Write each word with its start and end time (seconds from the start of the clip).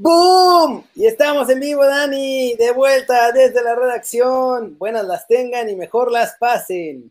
¡Boom! 0.00 0.84
Y 0.94 1.06
estamos 1.06 1.50
en 1.50 1.58
vivo, 1.58 1.84
Dani, 1.84 2.54
de 2.54 2.70
vuelta 2.70 3.32
desde 3.32 3.60
la 3.64 3.74
redacción. 3.74 4.78
Buenas 4.78 5.04
las 5.04 5.26
tengan 5.26 5.68
y 5.68 5.74
mejor 5.74 6.12
las 6.12 6.36
pasen. 6.38 7.10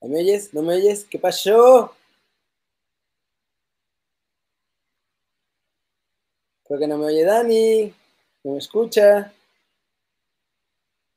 ¿No 0.00 0.08
me 0.08 0.20
oyes? 0.20 0.54
¿No 0.54 0.62
me 0.62 0.76
oyes? 0.76 1.04
¿Qué 1.04 1.18
pasó? 1.18 1.94
Creo 6.64 6.78
que 6.78 6.86
no 6.86 6.96
me 6.96 7.04
oye 7.06 7.22
Dani, 7.24 7.94
no 8.42 8.52
me 8.52 8.58
escucha. 8.58 9.34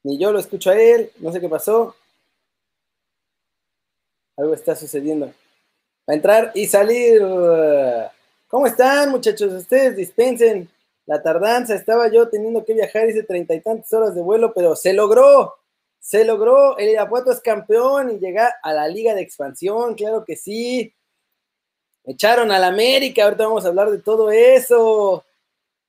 Ni 0.03 0.17
yo 0.17 0.33
lo 0.33 0.39
escucho 0.39 0.71
a 0.71 0.75
él, 0.77 1.09
no 1.19 1.31
sé 1.31 1.39
qué 1.39 1.47
pasó. 1.47 1.95
Algo 4.35 4.53
está 4.53 4.75
sucediendo. 4.75 5.27
Va 5.27 6.13
a 6.13 6.15
entrar 6.15 6.51
y 6.53 6.67
salir. 6.67 7.21
¿Cómo 8.47 8.65
están, 8.65 9.11
muchachos? 9.11 9.51
Ustedes 9.51 9.97
dispensen 9.97 10.69
la 11.05 11.21
tardanza. 11.21 11.75
Estaba 11.75 12.09
yo 12.09 12.29
teniendo 12.29 12.63
que 12.63 12.73
viajar, 12.73 13.09
hice 13.09 13.23
treinta 13.23 13.53
y 13.53 13.59
tantas 13.59 13.91
horas 13.91 14.15
de 14.15 14.21
vuelo, 14.21 14.53
pero 14.53 14.75
se 14.75 14.93
logró. 14.93 15.55
Se 15.99 16.23
logró. 16.23 16.77
El 16.77 16.89
Irapuato 16.89 17.31
es 17.31 17.41
campeón 17.41 18.11
y 18.11 18.19
llega 18.19 18.55
a 18.63 18.71
la 18.71 18.87
Liga 18.87 19.13
de 19.13 19.21
Expansión, 19.21 19.95
claro 19.95 20.23
que 20.23 20.37
sí. 20.37 20.93
Echaron 22.05 22.49
al 22.51 22.63
América. 22.63 23.25
Ahorita 23.25 23.47
vamos 23.47 23.65
a 23.65 23.67
hablar 23.67 23.91
de 23.91 23.97
todo 23.97 24.31
eso. 24.31 25.25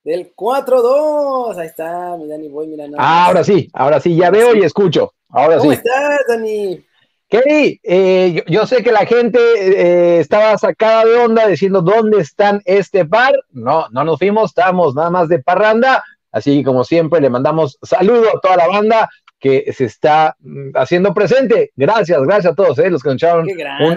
Del 0.03 0.35
4-2. 0.35 1.57
Ahí 1.57 1.67
está, 1.67 2.17
mi 2.17 2.27
Dani 2.27 2.49
Boy, 2.49 2.67
mira. 2.67 2.87
Ah, 2.97 3.27
ahora 3.27 3.43
sí, 3.43 3.69
ahora 3.71 4.01
sí, 4.01 4.17
ya 4.17 4.29
veo 4.29 4.53
y 4.53 4.63
escucho. 4.63 5.13
Ahora 5.29 5.59
¿Cómo 5.59 5.71
sí. 5.71 5.77
estás, 5.77 6.19
Dani? 6.27 6.85
Kelly, 7.29 7.79
eh, 7.83 8.33
yo, 8.35 8.43
yo 8.51 8.65
sé 8.65 8.83
que 8.83 8.91
la 8.91 9.05
gente 9.05 9.39
eh, 9.59 10.19
estaba 10.19 10.57
sacada 10.57 11.05
de 11.05 11.15
onda 11.15 11.47
diciendo 11.47 11.81
dónde 11.81 12.21
están 12.21 12.61
este 12.65 13.05
par. 13.05 13.33
No, 13.51 13.87
no 13.91 14.03
nos 14.03 14.17
fuimos, 14.17 14.49
estamos 14.51 14.95
nada 14.95 15.09
más 15.11 15.29
de 15.29 15.39
parranda. 15.39 16.03
Así 16.31 16.63
como 16.63 16.83
siempre, 16.83 17.21
le 17.21 17.29
mandamos 17.29 17.77
saludo 17.83 18.29
a 18.35 18.39
toda 18.41 18.57
la 18.57 18.67
banda 18.67 19.09
que 19.39 19.71
se 19.73 19.85
está 19.85 20.35
mm, 20.39 20.71
haciendo 20.75 21.13
presente. 21.13 21.71
Gracias, 21.75 22.19
gracias 22.23 22.53
a 22.53 22.55
todos 22.55 22.77
eh, 22.79 22.89
los 22.89 23.01
que 23.01 23.09
nos 23.09 23.15
echaron 23.17 23.47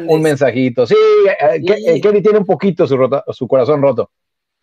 un, 0.08 0.22
mensajito. 0.22 0.86
Sí, 0.86 0.94
Sí. 0.94 1.62
Ke- 1.64 2.00
Kelly 2.02 2.22
tiene 2.22 2.38
un 2.38 2.46
poquito 2.46 2.86
su, 2.86 2.96
rota- 2.96 3.24
su 3.32 3.48
corazón 3.48 3.80
roto. 3.82 4.10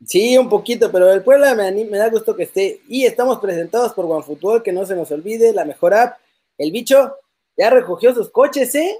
Sí, 0.05 0.37
un 0.37 0.47
poquito, 0.47 0.91
pero 0.91 1.11
el 1.11 1.21
Puebla 1.23 1.55
me, 1.55 1.71
me 1.85 1.97
da 1.97 2.09
gusto 2.09 2.35
que 2.35 2.43
esté. 2.43 2.79
Y 2.87 3.05
estamos 3.05 3.39
presentados 3.39 3.93
por 3.93 4.05
OneFootball, 4.05 4.63
que 4.63 4.71
no 4.71 4.85
se 4.85 4.95
nos 4.95 5.11
olvide, 5.11 5.51
la 5.53 5.65
mejor 5.65 5.93
app. 5.93 6.17
El 6.57 6.71
bicho 6.71 7.15
ya 7.59 7.69
recogió 7.69 8.13
sus 8.15 8.29
coches, 8.31 8.73
¿eh? 8.75 8.95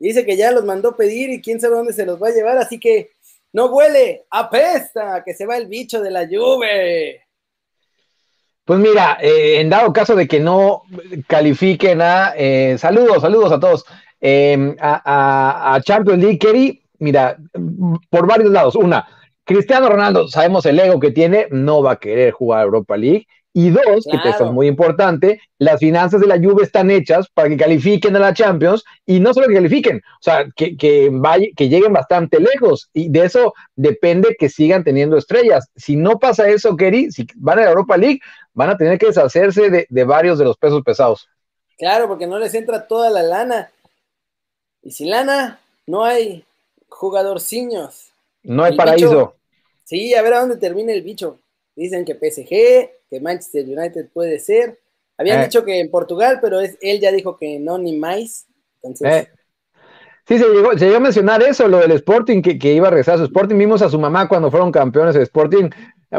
Dice 0.00 0.26
que 0.26 0.36
ya 0.36 0.50
los 0.50 0.64
mandó 0.64 0.96
pedir 0.96 1.30
y 1.30 1.40
quién 1.40 1.60
sabe 1.60 1.76
dónde 1.76 1.92
se 1.92 2.04
los 2.04 2.20
va 2.20 2.28
a 2.28 2.32
llevar, 2.32 2.58
así 2.58 2.80
que 2.80 3.12
no 3.52 3.66
huele, 3.66 4.24
apesta, 4.30 5.22
que 5.24 5.32
se 5.32 5.46
va 5.46 5.56
el 5.56 5.68
bicho 5.68 6.00
de 6.02 6.10
la 6.10 6.24
lluvia. 6.24 6.68
Pues 8.64 8.80
mira, 8.80 9.18
eh, 9.20 9.60
en 9.60 9.70
dado 9.70 9.92
caso 9.92 10.16
de 10.16 10.26
que 10.26 10.40
no 10.40 10.82
califiquen 11.28 12.00
a 12.02 12.32
eh, 12.36 12.76
saludos, 12.78 13.22
saludos 13.22 13.52
a 13.52 13.60
todos 13.60 13.84
eh, 14.20 14.74
a, 14.80 15.02
a- 15.04 15.74
a 15.74 15.80
Champions 15.82 16.38
Kerry, 16.40 16.82
mira, 16.98 17.36
por 18.10 18.26
varios 18.26 18.50
lados. 18.50 18.74
Una, 18.74 19.06
Cristiano 19.44 19.88
Ronaldo, 19.88 20.26
sabemos 20.28 20.64
el 20.66 20.78
ego 20.80 20.98
que 20.98 21.10
tiene, 21.10 21.46
no 21.50 21.82
va 21.82 21.92
a 21.92 21.98
querer 22.00 22.32
jugar 22.32 22.64
Europa 22.64 22.96
League. 22.96 23.26
Y 23.54 23.68
dos, 23.68 24.06
que 24.10 24.16
esto 24.30 24.46
es 24.46 24.52
muy 24.52 24.66
importante, 24.66 25.40
las 25.58 25.78
finanzas 25.78 26.22
de 26.22 26.26
la 26.26 26.38
Juve 26.38 26.62
están 26.62 26.90
hechas 26.90 27.28
para 27.34 27.50
que 27.50 27.56
califiquen 27.58 28.16
a 28.16 28.18
la 28.18 28.32
Champions 28.32 28.82
y 29.04 29.20
no 29.20 29.34
solo 29.34 29.46
que 29.48 29.54
califiquen, 29.54 29.98
o 29.98 30.22
sea, 30.22 30.46
que, 30.56 30.74
que, 30.74 31.10
vaya- 31.12 31.48
que 31.54 31.68
lleguen 31.68 31.92
bastante 31.92 32.40
lejos 32.40 32.88
y 32.94 33.10
de 33.10 33.26
eso 33.26 33.52
depende 33.76 34.36
que 34.38 34.48
sigan 34.48 34.84
teniendo 34.84 35.18
estrellas. 35.18 35.68
Si 35.76 35.96
no 35.96 36.18
pasa 36.18 36.48
eso, 36.48 36.76
Kerry, 36.76 37.10
si 37.12 37.26
van 37.36 37.58
a 37.58 37.62
la 37.64 37.68
Europa 37.70 37.98
League, 37.98 38.20
van 38.54 38.70
a 38.70 38.76
tener 38.78 38.98
que 38.98 39.06
deshacerse 39.08 39.68
de, 39.68 39.86
de 39.88 40.04
varios 40.04 40.38
de 40.38 40.44
los 40.46 40.56
pesos 40.56 40.82
pesados. 40.82 41.28
Claro, 41.76 42.08
porque 42.08 42.26
no 42.26 42.38
les 42.38 42.54
entra 42.54 42.86
toda 42.86 43.10
la 43.10 43.22
lana. 43.22 43.70
Y 44.82 44.92
sin 44.92 45.10
lana, 45.10 45.60
no 45.86 46.04
hay 46.04 46.44
jugadorciños. 46.88 48.12
No 48.42 48.64
hay 48.64 48.72
El 48.72 48.76
paraíso. 48.76 49.08
bicho. 49.10 49.34
Sí, 49.84 50.14
a 50.14 50.22
ver 50.22 50.34
a 50.34 50.40
dónde 50.40 50.56
termina 50.56 50.92
el 50.92 51.02
bicho. 51.02 51.38
Dicen 51.82 52.04
que 52.04 52.14
PSG, 52.14 52.90
que 53.10 53.20
Manchester 53.20 53.64
United 53.64 54.08
puede 54.12 54.38
ser. 54.38 54.78
Habían 55.18 55.40
Eh. 55.40 55.44
dicho 55.44 55.64
que 55.64 55.80
en 55.80 55.90
Portugal, 55.90 56.38
pero 56.40 56.60
es, 56.60 56.78
él 56.80 57.00
ya 57.00 57.12
dijo 57.12 57.36
que 57.36 57.58
no, 57.58 57.78
ni 57.78 57.96
más. 57.96 58.46
Entonces, 58.82 59.24
Eh, 59.24 59.28
Sí, 60.28 60.38
se 60.38 60.48
llegó, 60.48 60.72
se 60.78 60.84
llegó 60.86 60.98
a 60.98 61.00
mencionar 61.00 61.42
eso, 61.42 61.66
lo 61.66 61.78
del 61.78 61.90
Sporting, 61.92 62.42
que, 62.42 62.56
que 62.56 62.72
iba 62.72 62.86
a 62.86 62.90
regresar 62.90 63.16
a 63.16 63.18
su 63.18 63.24
Sporting. 63.24 63.56
Vimos 63.58 63.82
a 63.82 63.88
su 63.90 63.98
mamá 63.98 64.28
cuando 64.28 64.50
fueron 64.52 64.70
campeones 64.70 65.16
de 65.16 65.22
Sporting, 65.24 65.68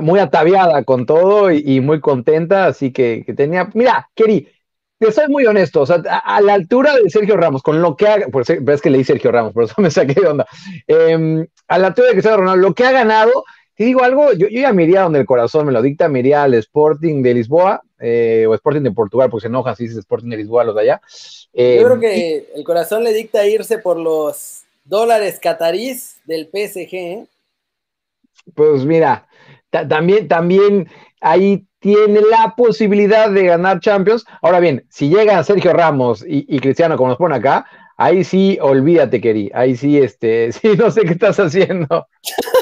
muy 0.01 0.19
ataviada 0.19 0.83
con 0.83 1.05
todo 1.05 1.51
y, 1.51 1.63
y 1.65 1.79
muy 1.79 2.01
contenta, 2.01 2.65
así 2.65 2.91
que, 2.91 3.23
que 3.25 3.33
tenía. 3.33 3.69
Mira, 3.73 4.09
Keri, 4.13 4.47
te 4.99 5.11
soy 5.11 5.27
muy 5.29 5.45
honesto, 5.45 5.81
o 5.81 5.85
sea, 5.85 6.01
a, 6.09 6.35
a 6.35 6.41
la 6.41 6.53
altura 6.53 6.95
de 6.97 7.09
Sergio 7.09 7.37
Ramos, 7.37 7.61
con 7.63 7.81
lo 7.81 7.95
que 7.95 8.07
haga, 8.07 8.27
por 8.27 8.43
ves 8.61 8.81
que 8.81 8.89
leí 8.89 9.03
Sergio 9.05 9.31
Ramos, 9.31 9.53
por 9.53 9.63
eso 9.63 9.75
me 9.81 9.89
saqué 9.89 10.19
de 10.19 10.27
onda. 10.27 10.45
Eh, 10.87 11.47
a 11.69 11.77
la 11.79 11.87
altura 11.87 12.07
de 12.07 12.13
Cristiano 12.13 12.37
Ronaldo, 12.37 12.67
lo 12.67 12.73
que 12.75 12.83
ha 12.85 12.91
ganado, 12.91 13.31
te 13.75 13.85
digo 13.85 14.03
algo, 14.03 14.33
yo, 14.33 14.47
yo 14.47 14.61
ya 14.61 14.73
me 14.73 14.83
iría 14.83 15.01
donde 15.01 15.19
el 15.19 15.25
corazón 15.25 15.65
me 15.65 15.71
lo 15.71 15.81
dicta, 15.81 16.07
me 16.09 16.19
iría 16.19 16.43
al 16.43 16.53
Sporting 16.55 17.21
de 17.23 17.33
Lisboa, 17.33 17.81
eh, 17.99 18.45
o 18.47 18.53
Sporting 18.53 18.81
de 18.81 18.91
Portugal, 18.91 19.29
porque 19.29 19.43
se 19.43 19.47
enojan 19.47 19.75
si 19.75 19.83
dices 19.83 19.99
Sporting 19.99 20.29
de 20.29 20.37
Lisboa, 20.37 20.63
los 20.63 20.75
de 20.75 20.81
allá. 20.81 21.01
Eh, 21.53 21.77
yo 21.79 21.85
creo 21.85 21.99
que 21.99 22.49
el 22.55 22.63
corazón 22.63 23.03
le 23.03 23.13
dicta 23.13 23.45
irse 23.47 23.77
por 23.79 23.97
los 23.97 24.63
dólares 24.85 25.39
catarís 25.41 26.17
del 26.25 26.47
PSG. 26.47 26.93
¿eh? 26.93 27.25
Pues 28.55 28.85
mira, 28.85 29.27
ta- 29.69 29.87
también, 29.87 30.27
también 30.27 30.89
ahí 31.21 31.65
tiene 31.79 32.21
la 32.21 32.53
posibilidad 32.55 33.29
de 33.29 33.43
ganar 33.45 33.79
Champions. 33.79 34.25
Ahora 34.41 34.59
bien, 34.59 34.85
si 34.89 35.09
llegan 35.09 35.43
Sergio 35.43 35.73
Ramos 35.73 36.23
y, 36.27 36.45
y 36.47 36.59
Cristiano, 36.59 36.97
como 36.97 37.09
nos 37.09 37.17
ponen 37.17 37.37
acá, 37.39 37.65
ahí 37.97 38.23
sí, 38.23 38.57
olvídate, 38.61 39.21
Keri. 39.21 39.49
Ahí 39.53 39.75
sí, 39.75 39.97
este, 39.97 40.51
sí, 40.53 40.69
no 40.77 40.91
sé 40.91 41.01
qué 41.01 41.13
estás 41.13 41.39
haciendo. 41.39 42.07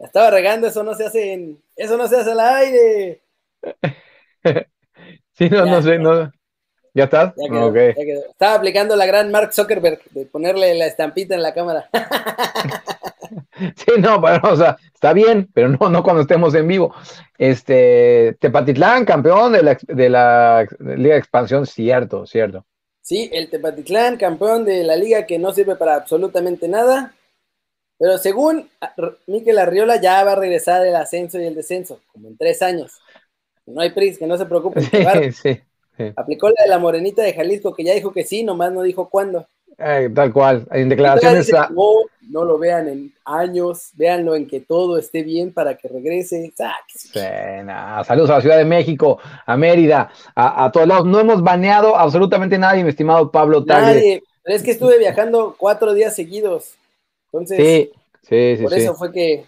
La 0.00 0.06
estaba 0.06 0.30
regando, 0.30 0.66
eso 0.66 0.82
no 0.82 0.94
se 0.94 1.04
hace 1.06 1.32
en, 1.34 1.62
eso 1.76 1.96
no 1.96 2.08
se 2.08 2.16
hace 2.16 2.32
al 2.32 2.40
aire. 2.40 3.22
Sí, 5.32 5.48
no, 5.48 5.64
Ya, 5.64 5.72
no 5.72 5.82
sé, 5.82 5.98
no. 5.98 6.30
¿Ya 6.92 7.04
estás? 7.04 7.32
Ya 7.36 7.48
quedó, 7.48 7.66
Ok. 7.68 7.76
ya 7.76 7.94
quedó. 8.04 8.20
Estaba 8.30 8.54
aplicando 8.56 8.94
la 8.96 9.06
gran 9.06 9.30
Mark 9.30 9.54
Zuckerberg 9.54 10.00
de 10.10 10.26
ponerle 10.26 10.74
la 10.74 10.86
estampita 10.86 11.34
en 11.34 11.42
la 11.42 11.54
cámara. 11.54 11.88
Sí, 13.76 13.92
no, 14.00 14.20
bueno, 14.20 14.40
o 14.42 14.56
sea, 14.56 14.76
está 14.92 15.12
bien, 15.12 15.48
pero 15.54 15.68
no, 15.68 15.88
no 15.90 16.02
cuando 16.02 16.22
estemos 16.22 16.52
en 16.54 16.66
vivo. 16.66 16.92
Este, 17.38 18.36
Tepatitlán, 18.40 19.04
campeón 19.04 19.52
de 19.52 19.62
la, 19.62 19.78
de 19.86 20.08
la 20.08 20.66
Liga 20.80 21.14
de 21.14 21.18
Expansión, 21.20 21.66
cierto, 21.66 22.26
cierto. 22.26 22.64
Sí, 23.02 23.30
el 23.32 23.50
Tepatitlán, 23.50 24.16
campeón 24.16 24.64
de 24.64 24.82
la 24.82 24.96
liga 24.96 25.26
que 25.26 25.38
no 25.38 25.52
sirve 25.52 25.76
para 25.76 25.94
absolutamente 25.94 26.68
nada. 26.68 27.14
Pero 28.00 28.16
según 28.16 28.66
R- 28.96 29.12
Mikel 29.26 29.58
Arriola, 29.58 30.00
ya 30.00 30.24
va 30.24 30.32
a 30.32 30.36
regresar 30.36 30.84
el 30.86 30.96
ascenso 30.96 31.38
y 31.38 31.44
el 31.44 31.54
descenso, 31.54 32.00
como 32.12 32.28
en 32.28 32.36
tres 32.38 32.62
años. 32.62 32.92
No 33.66 33.82
hay 33.82 33.90
prisa, 33.90 34.18
que 34.18 34.26
no 34.26 34.38
se 34.38 34.46
preocupen. 34.46 34.82
Sí, 34.90 35.32
sí. 35.32 35.60
sí. 35.98 36.12
Aplicó 36.16 36.48
la 36.48 36.62
de 36.64 36.68
la 36.70 36.78
morenita 36.78 37.22
de 37.22 37.34
Jalisco, 37.34 37.74
que 37.74 37.84
ya 37.84 37.92
dijo 37.92 38.10
que 38.10 38.24
sí, 38.24 38.42
nomás 38.42 38.72
no 38.72 38.80
dijo 38.82 39.10
cuándo. 39.10 39.46
Eh, 39.76 40.10
tal 40.14 40.32
cual, 40.32 40.66
en 40.72 40.88
declaraciones. 40.88 41.46
dice, 41.46 41.58
a- 41.58 41.68
no, 41.68 41.92
no 42.30 42.44
lo 42.44 42.58
vean 42.58 42.88
en 42.88 43.12
años, 43.26 43.90
véanlo 43.94 44.34
en 44.34 44.46
que 44.48 44.60
todo 44.60 44.96
esté 44.96 45.22
bien 45.22 45.52
para 45.52 45.76
que 45.76 45.88
regrese. 45.88 46.52
Ah, 46.58 47.62
nah, 47.62 48.02
saludos 48.04 48.30
a 48.30 48.34
la 48.36 48.40
Ciudad 48.40 48.56
de 48.58 48.64
México, 48.64 49.18
a 49.44 49.56
Mérida, 49.58 50.10
a, 50.34 50.64
a 50.64 50.72
todos 50.72 50.86
lados. 50.88 51.06
No 51.06 51.20
hemos 51.20 51.42
baneado 51.42 51.96
absolutamente 51.96 52.56
nadie, 52.58 52.82
mi 52.82 52.90
estimado 52.90 53.30
Pablo 53.30 53.62
Tagle. 53.64 53.94
Nadie, 53.94 54.22
pero 54.42 54.56
es 54.56 54.62
que 54.62 54.70
estuve 54.70 54.98
viajando 54.98 55.54
cuatro 55.58 55.92
días 55.92 56.14
seguidos. 56.16 56.76
Entonces, 57.32 57.58
Sí, 57.58 57.90
sí, 58.22 58.56
sí. 58.56 58.62
por 58.62 58.74
eso 58.74 58.94
fue 58.94 59.12
que 59.12 59.44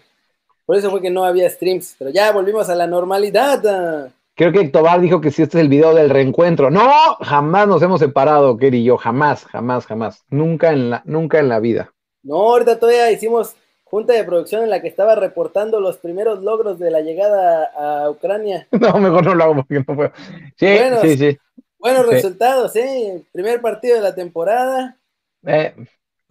por 0.65 0.77
eso 0.77 0.89
fue 0.89 1.01
que 1.01 1.09
no 1.09 1.25
había 1.25 1.49
streams, 1.49 1.95
pero 1.99 2.09
ya 2.09 2.31
volvimos 2.31 2.69
a 2.69 2.75
la 2.75 2.87
normalidad. 2.87 4.09
Creo 4.35 4.51
que 4.51 4.67
Tobar 4.69 5.01
dijo 5.01 5.19
que 5.21 5.29
si 5.29 5.43
este 5.43 5.57
es 5.57 5.61
el 5.63 5.69
video 5.69 5.93
del 5.93 6.09
reencuentro. 6.09 6.71
No, 6.71 6.89
jamás 7.19 7.67
nos 7.67 7.81
hemos 7.83 7.99
separado, 7.99 8.57
Kerry 8.57 8.77
y 8.79 8.83
yo. 8.85 8.97
Jamás, 8.97 9.45
jamás, 9.45 9.85
jamás. 9.85 10.23
Nunca 10.29 10.71
en 10.71 10.89
la, 10.89 11.01
nunca 11.05 11.39
en 11.39 11.49
la 11.49 11.59
vida. 11.59 11.93
No, 12.23 12.35
ahorita 12.35 12.79
todavía 12.79 13.11
hicimos 13.11 13.55
junta 13.83 14.13
de 14.13 14.23
producción 14.23 14.63
en 14.63 14.69
la 14.71 14.81
que 14.81 14.87
estaba 14.87 15.13
reportando 15.15 15.79
los 15.81 15.97
primeros 15.97 16.41
logros 16.41 16.79
de 16.79 16.89
la 16.89 17.01
llegada 17.01 17.65
a 17.77 18.09
Ucrania. 18.09 18.67
No, 18.71 18.97
mejor 18.99 19.23
no 19.25 19.35
lo 19.35 19.43
hago 19.43 19.55
porque 19.57 19.83
no 19.87 19.95
puedo. 19.95 20.11
Sí, 20.57 20.65
Bueno, 20.65 20.97
sí, 21.01 21.17
sí. 21.17 21.37
Buenos 21.77 22.05
Sí. 22.07 22.11
resultados, 22.13 22.75
¿eh? 22.77 23.21
Primer 23.33 23.61
partido 23.61 23.95
de 23.97 24.01
la 24.01 24.15
temporada. 24.15 24.97
Eh, 25.45 25.75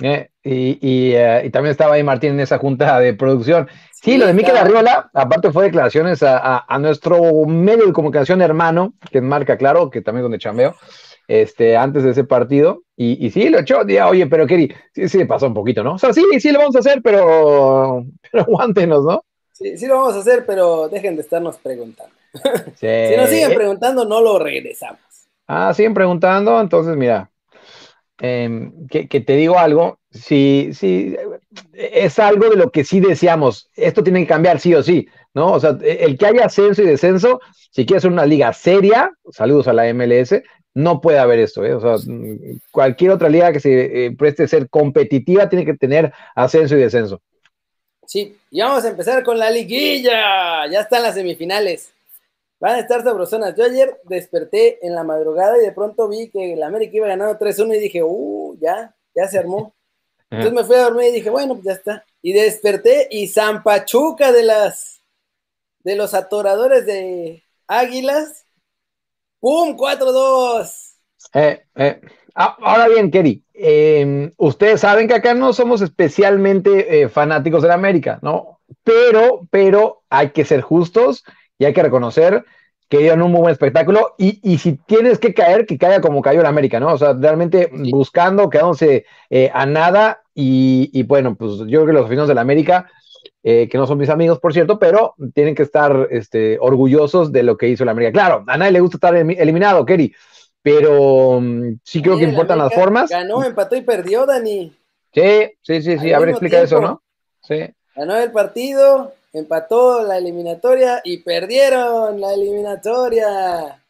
eh, 0.05 0.31
y, 0.43 0.79
y, 0.81 1.13
eh, 1.15 1.43
y 1.45 1.51
también 1.51 1.71
estaba 1.73 1.95
ahí 1.95 2.03
Martín 2.03 2.33
en 2.33 2.41
esa 2.41 2.59
junta 2.59 2.99
de 2.99 3.15
producción. 3.15 3.69
Sí, 3.93 4.17
lo 4.19 4.27
de 4.27 4.35
Mikel 4.35 4.51
está- 4.55 4.63
Arriola, 4.67 5.11
aparte 5.15 5.53
fue 5.53 5.65
declaraciones 5.65 6.23
a, 6.23 6.39
a- 6.39 6.65
a 6.69 6.79
nuestro 6.79 7.21
medio 7.47 7.87
de 7.87 7.93
comunicación 7.93 8.43
hermano, 8.43 8.95
que 9.11 9.19
es 9.19 9.25
Marca 9.25 9.57
Claro, 9.57 9.91
que 9.91 10.01
también 10.03 10.21
es 10.21 10.25
donde 10.25 10.39
chambeo. 10.39 10.75
este, 11.29 11.77
antes 11.77 12.03
de 12.03 12.11
ese 12.11 12.25
partido. 12.25 12.83
Y, 12.97 13.25
y 13.25 13.31
sí, 13.31 13.49
lo 13.49 13.61
echó. 13.61 13.85
Día, 13.85 14.09
oye, 14.09 14.27
pero 14.27 14.47
Kerry, 14.47 14.75
sí, 14.95 15.09
sí, 15.09 15.25
pasó 15.25 15.47
un 15.47 15.55
poquito, 15.55 15.83
¿no? 15.85 15.95
O 15.95 15.99
sea, 15.99 16.13
sí, 16.13 16.25
sí 16.41 16.51
lo 16.51 16.59
vamos 16.59 16.77
a 16.77 16.81
hacer, 16.81 17.01
pero, 17.03 18.05
pero 18.31 18.43
aguántenos, 18.45 19.05
¿no? 19.05 19.25
Sí, 19.53 19.79
sí 19.79 19.87
lo 19.87 19.99
vamos 19.99 20.17
a 20.17 20.19
hacer, 20.19 20.45
pero 20.47 20.89
dejen 20.89 21.15
de 21.17 21.23
estarnos 21.23 21.57
preguntando. 21.59 22.13
si 22.75 22.87
nos 23.17 23.29
siguen 23.31 23.55
preguntando, 23.55 24.05
no 24.05 24.21
lo 24.21 24.39
regresamos. 24.39 25.01
Ah, 25.47 25.73
siguen 25.75 25.95
preguntando, 25.95 26.61
entonces 26.61 26.97
mira, 26.97 27.31
em, 28.19 28.87
que, 28.88 29.20
te 29.20 29.37
digo 29.37 29.59
algo, 29.59 29.99
si, 30.11 30.70
si 30.75 31.17
es 31.73 32.19
algo 32.19 32.50
de 32.50 32.56
lo 32.56 32.70
que 32.70 32.85
sí 32.85 33.00
deseamos, 33.00 33.70
esto 33.75 34.03
tiene 34.03 34.20
que 34.20 34.26
cambiar 34.29 34.61
sí 34.61 34.75
o 34.75 34.82
sí, 34.82 35.09
¿no? 35.35 35.53
O 35.53 35.61
sea, 35.61 35.79
el 35.82 36.19
que 36.19 36.26
haya 36.26 36.47
ascenso 36.47 36.82
y 36.82 36.87
descenso, 36.87 37.41
si 37.70 37.87
quieres 37.87 38.05
una 38.05 38.26
liga 38.26 38.53
seria, 38.53 39.11
saludos 39.31 39.69
a 39.69 39.73
la 39.73 39.93
MLS, 39.93 40.43
no 40.75 41.00
puede 41.00 41.19
haber 41.19 41.38
esto, 41.38 41.64
¿eh? 41.64 41.75
O 41.75 41.81
sea, 41.81 41.97
cualquier 42.70 43.11
otra 43.11 43.29
liga 43.29 43.53
que 43.53 43.61
se 43.61 44.06
eh, 44.06 44.12
preste 44.17 44.44
a 44.44 44.49
ser 44.49 44.69
competitiva 44.69 45.49
tiene 45.49 45.65
que 45.65 45.75
tener 45.75 46.12
ascenso 46.35 46.76
y 46.76 46.81
descenso. 46.81 47.20
Sí, 48.06 48.37
y 48.50 48.61
vamos 48.61 48.85
a 48.85 48.91
empezar 48.91 49.23
con 49.23 49.38
la 49.38 49.50
liguilla. 49.50 50.67
Ya 50.70 50.81
están 50.81 51.03
las 51.03 51.15
semifinales. 51.15 51.93
Van 52.62 52.76
a 52.76 52.79
estar 52.79 53.03
sabrosonas. 53.03 53.56
Yo 53.56 53.64
ayer 53.64 54.00
desperté 54.05 54.87
en 54.87 54.94
la 54.94 55.03
madrugada 55.03 55.59
y 55.59 55.62
de 55.62 55.73
pronto 55.73 56.09
vi 56.09 56.31
que 56.31 56.53
el 56.53 56.62
América 56.62 56.97
iba 56.97 57.09
ganando 57.09 57.37
3-1 57.37 57.75
y 57.75 57.81
dije, 57.81 58.05
uh, 58.05 58.56
ya, 58.61 58.94
ya 59.17 59.26
se 59.26 59.37
armó. 59.37 59.75
Entonces 60.31 60.53
me 60.53 60.62
fui 60.62 60.76
a 60.76 60.85
dormir 60.85 61.09
y 61.09 61.14
dije, 61.14 61.29
bueno, 61.29 61.55
pues 61.55 61.64
ya 61.64 61.73
está. 61.73 62.05
Y 62.23 62.32
desperté 62.32 63.09
y 63.11 63.26
Zampachuca 63.26 64.31
de 64.31 64.44
las 64.44 65.03
de 65.81 65.97
los 65.97 66.14
atoradores 66.14 66.87
de 66.87 67.43
Águilas. 67.67 68.47
¡Pum! 69.41 69.76
4-2. 69.76 70.99
Eh, 71.35 71.65
eh. 71.75 72.00
Ah, 72.37 72.56
ahora 72.61 72.87
bien, 72.87 73.11
Kerry, 73.11 73.44
em, 73.55 74.31
ustedes 74.37 74.82
saben 74.82 75.08
que 75.08 75.15
acá 75.15 75.35
no 75.35 75.53
somos 75.53 75.82
especialmente 75.82 77.03
eh, 77.03 77.08
fanáticos 77.08 77.62
de 77.62 77.69
la 77.69 77.75
América, 77.75 78.20
¿no? 78.23 78.61
Pero, 78.85 79.49
pero 79.50 80.05
hay 80.08 80.31
que 80.31 80.44
ser 80.44 80.61
justos 80.61 81.25
y 81.62 81.64
hay 81.64 81.73
que 81.73 81.82
reconocer 81.82 82.44
que 82.88 82.99
dieron 82.99 83.23
un 83.23 83.32
muy 83.32 83.41
buen 83.41 83.53
espectáculo 83.53 84.14
y, 84.19 84.41
y, 84.43 84.59
si 84.59 84.75
tienes 84.75 85.19
que 85.19 85.32
caer, 85.32 85.64
que 85.64 85.79
caiga 85.79 86.00
como 86.00 86.20
cayó 86.20 86.43
la 86.43 86.50
América, 86.50 86.79
¿no? 86.79 86.93
O 86.93 86.99
sea, 86.99 87.14
realmente 87.14 87.70
buscando, 87.73 88.50
quedándose 88.50 89.06
a 89.55 89.64
nada 89.64 90.23
y, 90.35 90.91
y, 90.93 91.03
bueno, 91.05 91.35
pues 91.35 91.59
yo 91.61 91.81
creo 91.81 91.87
que 91.87 91.93
los 91.93 92.03
aficionados 92.03 92.29
de 92.29 92.35
la 92.35 92.43
América 92.43 92.91
eh, 93.44 93.69
que 93.69 93.76
no 93.76 93.88
son 93.88 93.99
mis 93.99 94.09
amigos, 94.09 94.38
por 94.38 94.53
cierto, 94.53 94.79
pero 94.79 95.17
tienen 95.35 95.56
que 95.56 95.64
estar 95.64 96.09
este, 96.12 96.59
orgullosos 96.61 97.32
de 97.32 97.43
lo 97.43 97.56
que 97.56 97.69
hizo 97.69 97.85
la 97.85 97.91
América. 97.91 98.12
Claro, 98.12 98.44
a 98.47 98.56
nadie 98.56 98.73
le 98.73 98.81
gusta 98.81 98.99
estar 98.99 99.17
eliminado, 99.17 99.85
Kerry, 99.85 100.15
pero 100.62 101.41
mm, 101.41 101.81
sí 101.82 102.03
creo 102.03 102.17
que 102.17 102.25
importan 102.25 102.58
las 102.58 102.73
formas. 102.73 103.11
Ganó, 103.11 103.43
empató 103.43 103.75
y 103.75 103.82
perdió, 103.82 104.26
Dani. 104.26 104.73
Sí, 105.12 105.50
sí, 105.61 105.82
sí, 105.82 105.99
sí. 105.99 106.12
A 106.12 106.20
ver, 106.20 106.31
explica 106.31 106.62
eso, 106.62 106.81
¿no? 106.81 107.03
Sí. 107.43 107.69
Ganó 107.97 108.17
el 108.17 108.31
partido, 108.31 109.12
empató 109.32 110.02
la 110.02 110.19
eliminatoria 110.19 111.00
y 111.05 111.19
perdieron 111.19 112.20
la 112.20 112.34
eliminatoria. 112.34 113.82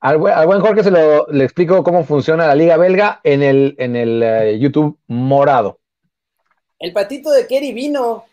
Al 0.00 0.18
buen, 0.18 0.60
Jorge 0.60 0.84
se 0.84 0.90
lo 0.90 1.26
le 1.28 1.44
explico 1.44 1.82
cómo 1.82 2.04
funciona 2.04 2.46
la 2.46 2.54
liga 2.54 2.76
belga 2.76 3.20
en 3.24 3.42
el, 3.42 3.74
en 3.78 3.96
el 3.96 4.22
eh, 4.22 4.58
YouTube 4.58 4.98
morado. 5.06 5.78
El 6.78 6.92
patito 6.92 7.30
de 7.30 7.46
Kerry 7.46 7.72
vino. 7.72 8.24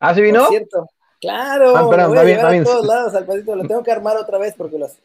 ¿Ah, 0.00 0.14
sí 0.14 0.22
vino? 0.22 0.48
cierto. 0.48 0.88
Claro, 1.20 1.76
ah, 1.76 1.82
voy 1.82 2.18
a 2.18 2.24
llevar 2.24 2.54
a 2.54 2.64
todos 2.64 2.84
lados 2.84 3.14
al 3.14 3.24
patito. 3.24 3.54
Lo 3.54 3.66
tengo 3.66 3.82
que 3.82 3.92
armar 3.92 4.16
otra 4.16 4.38
vez 4.38 4.54
porque 4.56 4.78
los 4.78 4.98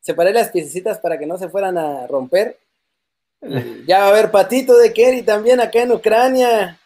separé 0.00 0.32
las 0.32 0.50
piececitas 0.50 0.98
para 0.98 1.18
que 1.18 1.26
no 1.26 1.36
se 1.36 1.48
fueran 1.48 1.76
a 1.76 2.06
romper. 2.06 2.58
ya 3.86 3.98
va 3.98 4.04
a 4.06 4.08
haber 4.10 4.30
patito 4.30 4.78
de 4.78 4.92
Kerry 4.92 5.22
también 5.22 5.60
acá 5.60 5.82
en 5.82 5.90
Ucrania. 5.90 6.78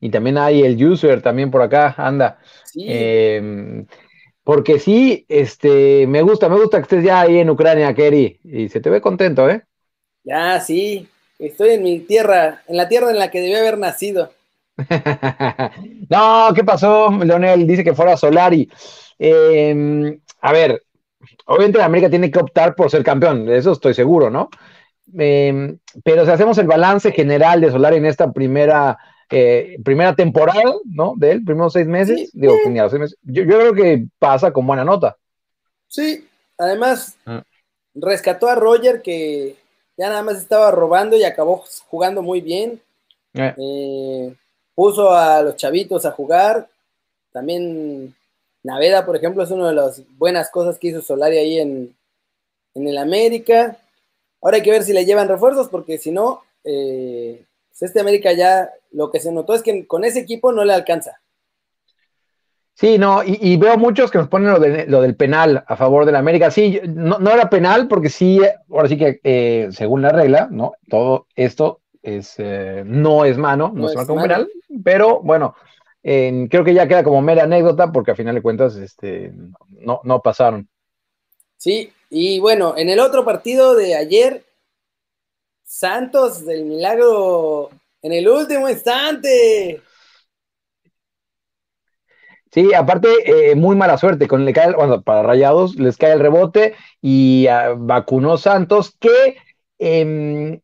Y 0.00 0.10
también 0.10 0.38
hay 0.38 0.62
el 0.62 0.82
user 0.82 1.20
también 1.22 1.50
por 1.50 1.62
acá, 1.62 1.94
anda. 1.96 2.38
Sí. 2.64 2.86
Em, 2.88 3.86
porque 4.42 4.78
sí, 4.78 5.26
este, 5.28 6.06
me 6.06 6.22
gusta, 6.22 6.48
me 6.48 6.56
gusta 6.56 6.78
que 6.78 6.82
estés 6.82 7.04
ya 7.04 7.20
ahí 7.20 7.38
en 7.38 7.50
Ucrania, 7.50 7.94
Kerry. 7.94 8.40
Y 8.42 8.68
se 8.68 8.80
te 8.80 8.90
ve 8.90 9.00
contento, 9.00 9.48
¿eh? 9.48 9.62
Ya, 10.24 10.58
sí. 10.60 11.08
Estoy 11.38 11.70
en 11.70 11.82
mi 11.82 12.00
tierra, 12.00 12.62
en 12.66 12.76
la 12.76 12.88
tierra 12.88 13.10
en 13.10 13.18
la 13.18 13.30
que 13.30 13.40
debí 13.40 13.54
haber 13.54 13.78
nacido. 13.78 14.30
no, 16.10 16.48
¿qué 16.54 16.64
pasó? 16.64 17.10
Leonel 17.10 17.66
dice 17.66 17.84
que 17.84 17.94
fuera 17.94 18.16
Solari. 18.16 18.68
Em, 19.18 20.18
a 20.40 20.52
ver, 20.52 20.82
obviamente 21.46 21.78
la 21.78 21.84
América 21.84 22.10
tiene 22.10 22.30
que 22.30 22.38
optar 22.38 22.74
por 22.74 22.90
ser 22.90 23.02
campeón, 23.02 23.46
de 23.46 23.58
eso 23.58 23.72
estoy 23.72 23.94
seguro, 23.94 24.30
¿no? 24.30 24.48
Em, 25.18 25.78
pero 26.04 26.24
si 26.24 26.30
hacemos 26.30 26.58
el 26.58 26.66
balance 26.66 27.12
general 27.12 27.60
de 27.60 27.70
Solari 27.70 27.96
en 27.96 28.06
esta 28.06 28.32
primera, 28.32 28.98
eh, 29.30 29.78
primera 29.84 30.14
temporada, 30.14 30.74
¿no? 30.84 31.14
De 31.16 31.32
él, 31.32 31.44
primeros 31.44 31.72
seis 31.72 31.86
meses, 31.86 32.30
digo, 32.32 32.54
seis 32.62 32.92
meses, 32.92 33.16
yo, 33.22 33.44
creo 33.44 33.72
que 33.72 34.06
pasa 34.18 34.52
con 34.52 34.66
buena 34.66 34.84
nota. 34.84 35.16
Sí, 35.88 36.26
además 36.58 37.16
ah. 37.26 37.42
rescató 37.94 38.48
a 38.48 38.54
Roger 38.54 39.02
que 39.02 39.56
ya 39.96 40.08
nada 40.08 40.22
más 40.22 40.38
estaba 40.38 40.70
robando 40.70 41.16
y 41.16 41.24
acabó 41.24 41.64
jugando 41.88 42.22
muy 42.22 42.40
bien. 42.40 42.80
Eh. 43.34 43.54
Eh, 43.56 44.34
puso 44.74 45.10
a 45.10 45.42
los 45.42 45.56
chavitos 45.56 46.06
a 46.06 46.10
jugar. 46.10 46.68
También 47.32 48.14
Naveda, 48.62 49.04
por 49.04 49.16
ejemplo, 49.16 49.42
es 49.42 49.50
una 49.50 49.68
de 49.68 49.74
las 49.74 50.02
buenas 50.16 50.50
cosas 50.50 50.78
que 50.78 50.88
hizo 50.88 51.02
Solari 51.02 51.38
ahí 51.38 51.58
en, 51.58 51.94
el 52.74 52.98
América. 52.98 53.76
Ahora 54.40 54.56
hay 54.56 54.62
que 54.62 54.70
ver 54.70 54.84
si 54.84 54.92
le 54.92 55.04
llevan 55.04 55.28
refuerzos, 55.28 55.68
porque 55.68 55.98
si 55.98 56.10
no, 56.10 56.42
eh, 56.64 57.44
pues 57.80 57.90
este 57.90 58.00
América 58.00 58.32
ya 58.32 58.70
lo 58.92 59.10
que 59.10 59.20
se 59.20 59.32
notó 59.32 59.54
es 59.54 59.62
que 59.62 59.86
con 59.86 60.04
ese 60.04 60.20
equipo 60.20 60.52
no 60.52 60.64
le 60.64 60.74
alcanza. 60.74 61.20
Sí, 62.74 62.98
no, 62.98 63.22
y, 63.24 63.56
veo 63.58 63.76
muchos 63.76 64.10
que 64.10 64.18
nos 64.18 64.28
ponen 64.28 64.52
lo, 64.88 65.00
del 65.02 65.16
penal 65.16 65.64
a 65.66 65.76
favor 65.76 66.06
del 66.06 66.16
América. 66.16 66.50
Sí, 66.50 66.80
no, 66.86 67.18
era 67.30 67.50
penal 67.50 67.88
porque 67.88 68.08
sí, 68.08 68.40
ahora 68.70 68.88
sí 68.88 68.96
que 68.96 69.20
eh, 69.22 69.68
según 69.70 70.00
la 70.00 70.12
regla, 70.12 70.48
¿no? 70.50 70.72
Todo 70.88 71.26
esto 71.34 71.80
es, 72.02 72.34
eh, 72.38 72.82
no 72.86 73.26
es 73.26 73.36
mano, 73.36 73.70
no, 73.74 73.88
es, 73.88 73.94
mano 73.94 74.06
como 74.06 74.22
penal, 74.22 74.48
pero 74.82 75.20
bueno, 75.20 75.54
creo 76.02 76.64
que 76.64 76.72
ya 76.72 76.88
queda 76.88 77.02
como 77.02 77.20
mera 77.20 77.44
anécdota 77.44 77.92
porque 77.92 78.12
a 78.12 78.16
final 78.16 78.34
de 78.34 78.42
cuentas 78.42 78.76
este, 78.76 79.32
no, 79.68 80.00
no 80.04 80.22
pasaron. 80.22 80.66
Sí, 81.58 81.92
y 82.08 82.40
bueno, 82.40 82.74
en 82.78 82.88
el 82.88 83.00
otro 83.00 83.26
partido 83.26 83.74
de 83.74 83.94
ayer, 83.94 84.44
Santos 85.70 86.44
del 86.44 86.64
Milagro 86.64 87.70
en 88.02 88.12
el 88.12 88.28
último 88.28 88.68
instante. 88.68 89.80
Sí, 92.50 92.74
aparte, 92.74 93.08
eh, 93.24 93.54
muy 93.54 93.76
mala 93.76 93.96
suerte. 93.96 94.26
Con 94.26 94.44
le 94.44 94.52
cae, 94.52 94.72
bueno, 94.72 95.00
para 95.02 95.22
Rayados 95.22 95.76
les 95.76 95.96
cae 95.96 96.12
el 96.12 96.18
rebote 96.18 96.74
y 97.00 97.46
ah, 97.46 97.74
vacunó 97.78 98.36
Santos, 98.36 98.96
que 98.98 99.36
em, 99.78 100.60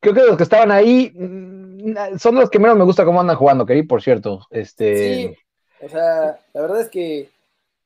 creo 0.00 0.14
que 0.14 0.24
los 0.24 0.36
que 0.36 0.42
estaban 0.42 0.72
ahí 0.72 1.12
mm, 1.14 2.18
son 2.18 2.34
los 2.34 2.50
que 2.50 2.58
menos 2.58 2.76
me 2.76 2.84
gusta 2.84 3.04
cómo 3.04 3.20
andan 3.20 3.36
jugando, 3.36 3.64
Kerry, 3.64 3.84
por 3.84 4.02
cierto. 4.02 4.44
Este... 4.50 4.96
Sí, 4.96 5.36
o 5.80 5.88
sea, 5.88 6.40
la 6.52 6.60
verdad 6.60 6.80
es 6.80 6.88
que 6.88 7.30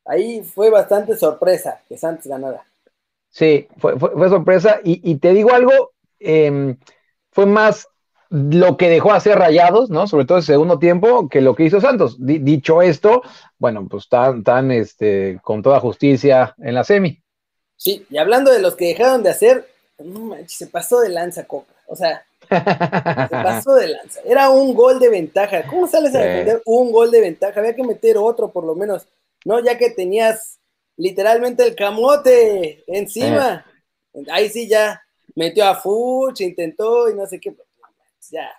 ahí 0.03 0.41
fue 0.41 0.71
bastante 0.71 1.15
sorpresa 1.15 1.79
que 1.87 1.95
Santos 1.95 2.25
ganara. 2.25 2.65
Sí, 3.29 3.67
fue, 3.77 3.99
fue, 3.99 4.29
sorpresa. 4.29 4.79
Y, 4.83 5.15
te 5.17 5.31
digo 5.33 5.53
algo, 5.53 5.91
em, 6.19 6.77
fue 7.31 7.45
más 7.45 7.87
lo 8.29 8.77
que 8.77 8.89
dejó 8.89 9.13
hacer 9.13 9.37
Rayados, 9.37 9.89
¿no? 9.89 10.07
Sobre 10.07 10.25
todo 10.25 10.37
el 10.37 10.43
segundo 10.43 10.79
tiempo, 10.79 11.29
que 11.29 11.41
lo 11.41 11.55
que 11.55 11.63
hizo 11.63 11.79
Santos. 11.79 12.17
dicho 12.19 12.81
esto, 12.81 13.21
bueno, 13.57 13.87
pues 13.89 14.03
están, 14.03 14.43
tan 14.43 14.71
este, 14.71 15.39
con 15.41 15.61
toda 15.61 15.79
justicia 15.79 16.55
en 16.57 16.75
la 16.75 16.83
semi. 16.83 17.21
Sí, 17.77 18.05
y 18.09 18.17
hablando 18.17 18.51
de 18.51 18.59
los 18.59 18.75
que 18.75 18.87
dejaron 18.87 19.23
de 19.23 19.29
hacer, 19.29 19.67
se 20.47 20.67
pasó 20.67 20.99
de 20.99 21.09
lanza 21.09 21.45
Coca. 21.45 21.73
O 21.87 21.95
sea, 21.95 22.25
se 22.49 23.29
pasó 23.29 23.75
de 23.75 23.87
lanza. 23.87 24.19
Era 24.25 24.49
un 24.49 24.73
gol 24.73 24.99
de 24.99 25.09
ventaja. 25.09 25.63
¿Cómo 25.67 25.87
sales 25.87 26.13
a 26.15 26.19
defender 26.19 26.61
un 26.65 26.91
gol 26.91 27.11
de 27.11 27.21
ventaja? 27.21 27.59
Había 27.59 27.75
que 27.75 27.83
meter 27.83 28.17
otro 28.17 28.51
por 28.51 28.65
lo 28.65 28.75
menos, 28.75 29.07
¿no? 29.45 29.63
Ya 29.63 29.77
que 29.77 29.91
tenías 29.91 30.59
literalmente 30.97 31.63
el 31.63 31.75
camote 31.75 32.83
encima. 32.87 33.65
Eh. 34.13 34.25
Ahí 34.31 34.49
sí 34.49 34.67
ya 34.67 35.01
metió 35.37 35.65
a 35.65 35.75
Fuch, 35.75 36.41
intentó 36.41 37.09
y 37.09 37.15
no 37.15 37.25
sé 37.25 37.39
qué. 37.39 37.55
Ya, 38.29 38.49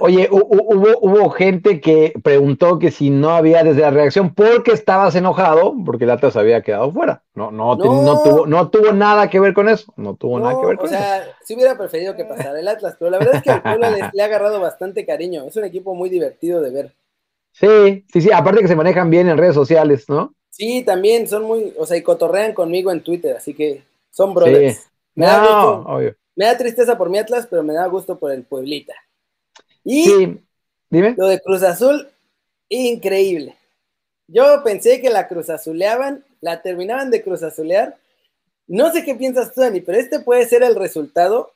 Oye, 0.00 0.28
hubo, 0.30 0.98
hubo 1.00 1.30
gente 1.30 1.80
que 1.80 2.12
preguntó 2.22 2.78
que 2.78 2.92
si 2.92 3.10
no 3.10 3.30
había 3.30 3.64
desde 3.64 3.80
la 3.80 3.90
reacción 3.90 4.32
porque 4.32 4.70
estabas 4.70 5.16
enojado, 5.16 5.74
porque 5.84 6.04
el 6.04 6.10
Atlas 6.10 6.36
había 6.36 6.62
quedado 6.62 6.92
fuera. 6.92 7.22
No, 7.34 7.50
no, 7.50 7.74
no. 7.74 8.22
tuvo, 8.22 8.46
no 8.46 8.70
tuvo 8.70 8.92
nada 8.92 9.28
que 9.28 9.40
ver 9.40 9.54
con 9.54 9.68
eso. 9.68 9.92
No 9.96 10.14
tuvo 10.14 10.38
nada 10.38 10.60
que 10.60 10.66
ver 10.66 10.76
con 10.76 10.86
eso. 10.86 10.94
O 10.94 10.98
sea, 10.98 11.36
sí 11.42 11.54
hubiera 11.54 11.76
preferido 11.76 12.14
que 12.14 12.24
pasara 12.24 12.60
el 12.60 12.68
Atlas, 12.68 12.94
pero 12.96 13.10
la 13.10 13.18
verdad 13.18 13.36
es 13.36 13.42
que 13.42 13.50
al 13.50 13.62
pueblo 13.62 13.88
le, 13.90 14.22
ha 14.22 14.24
agarrado 14.24 14.60
bastante 14.60 15.04
cariño. 15.04 15.44
Es 15.44 15.56
un 15.56 15.64
equipo 15.64 15.94
muy 15.96 16.08
divertido 16.10 16.60
de 16.60 16.70
ver. 16.70 16.92
Sí, 17.52 18.04
sí, 18.12 18.20
sí. 18.20 18.30
Aparte 18.32 18.60
que 18.60 18.68
se 18.68 18.76
manejan 18.76 19.10
bien 19.10 19.28
en 19.28 19.36
redes 19.36 19.54
sociales, 19.54 20.08
¿no? 20.08 20.32
Sí, 20.50 20.84
también 20.84 21.26
son 21.26 21.42
muy, 21.42 21.74
o 21.76 21.86
sea, 21.86 21.96
y 21.96 22.02
cotorrean 22.02 22.52
conmigo 22.52 22.92
en 22.92 23.02
Twitter, 23.02 23.36
así 23.36 23.52
que 23.52 23.82
son 24.10 24.32
brothers. 24.32 24.88
Me, 25.18 25.26
da 25.26 26.14
me 26.36 26.44
da 26.44 26.56
tristeza 26.56 26.96
por 26.96 27.10
mi 27.10 27.18
Atlas, 27.18 27.48
pero 27.50 27.64
me 27.64 27.74
da 27.74 27.86
gusto 27.86 28.16
por 28.16 28.30
el 28.30 28.44
Pueblita. 28.44 28.94
Y 29.82 30.38
dime. 30.88 31.14
Lo 31.16 31.26
de 31.26 31.40
Cruz 31.40 31.64
Azul, 31.64 32.08
increíble. 32.68 33.56
Yo 34.28 34.62
pensé 34.62 35.00
que 35.00 35.10
la 35.10 35.26
Cruz 35.26 35.50
Azuleaban, 35.50 36.24
la 36.40 36.62
terminaban 36.62 37.10
de 37.10 37.24
Cruz 37.24 37.42
Azulear. 37.42 37.96
No 38.68 38.92
sé 38.92 39.04
qué 39.04 39.16
piensas 39.16 39.52
tú, 39.52 39.60
Dani, 39.60 39.80
pero 39.80 39.98
este 39.98 40.20
puede 40.20 40.46
ser 40.46 40.62
el 40.62 40.76
resultado 40.76 41.52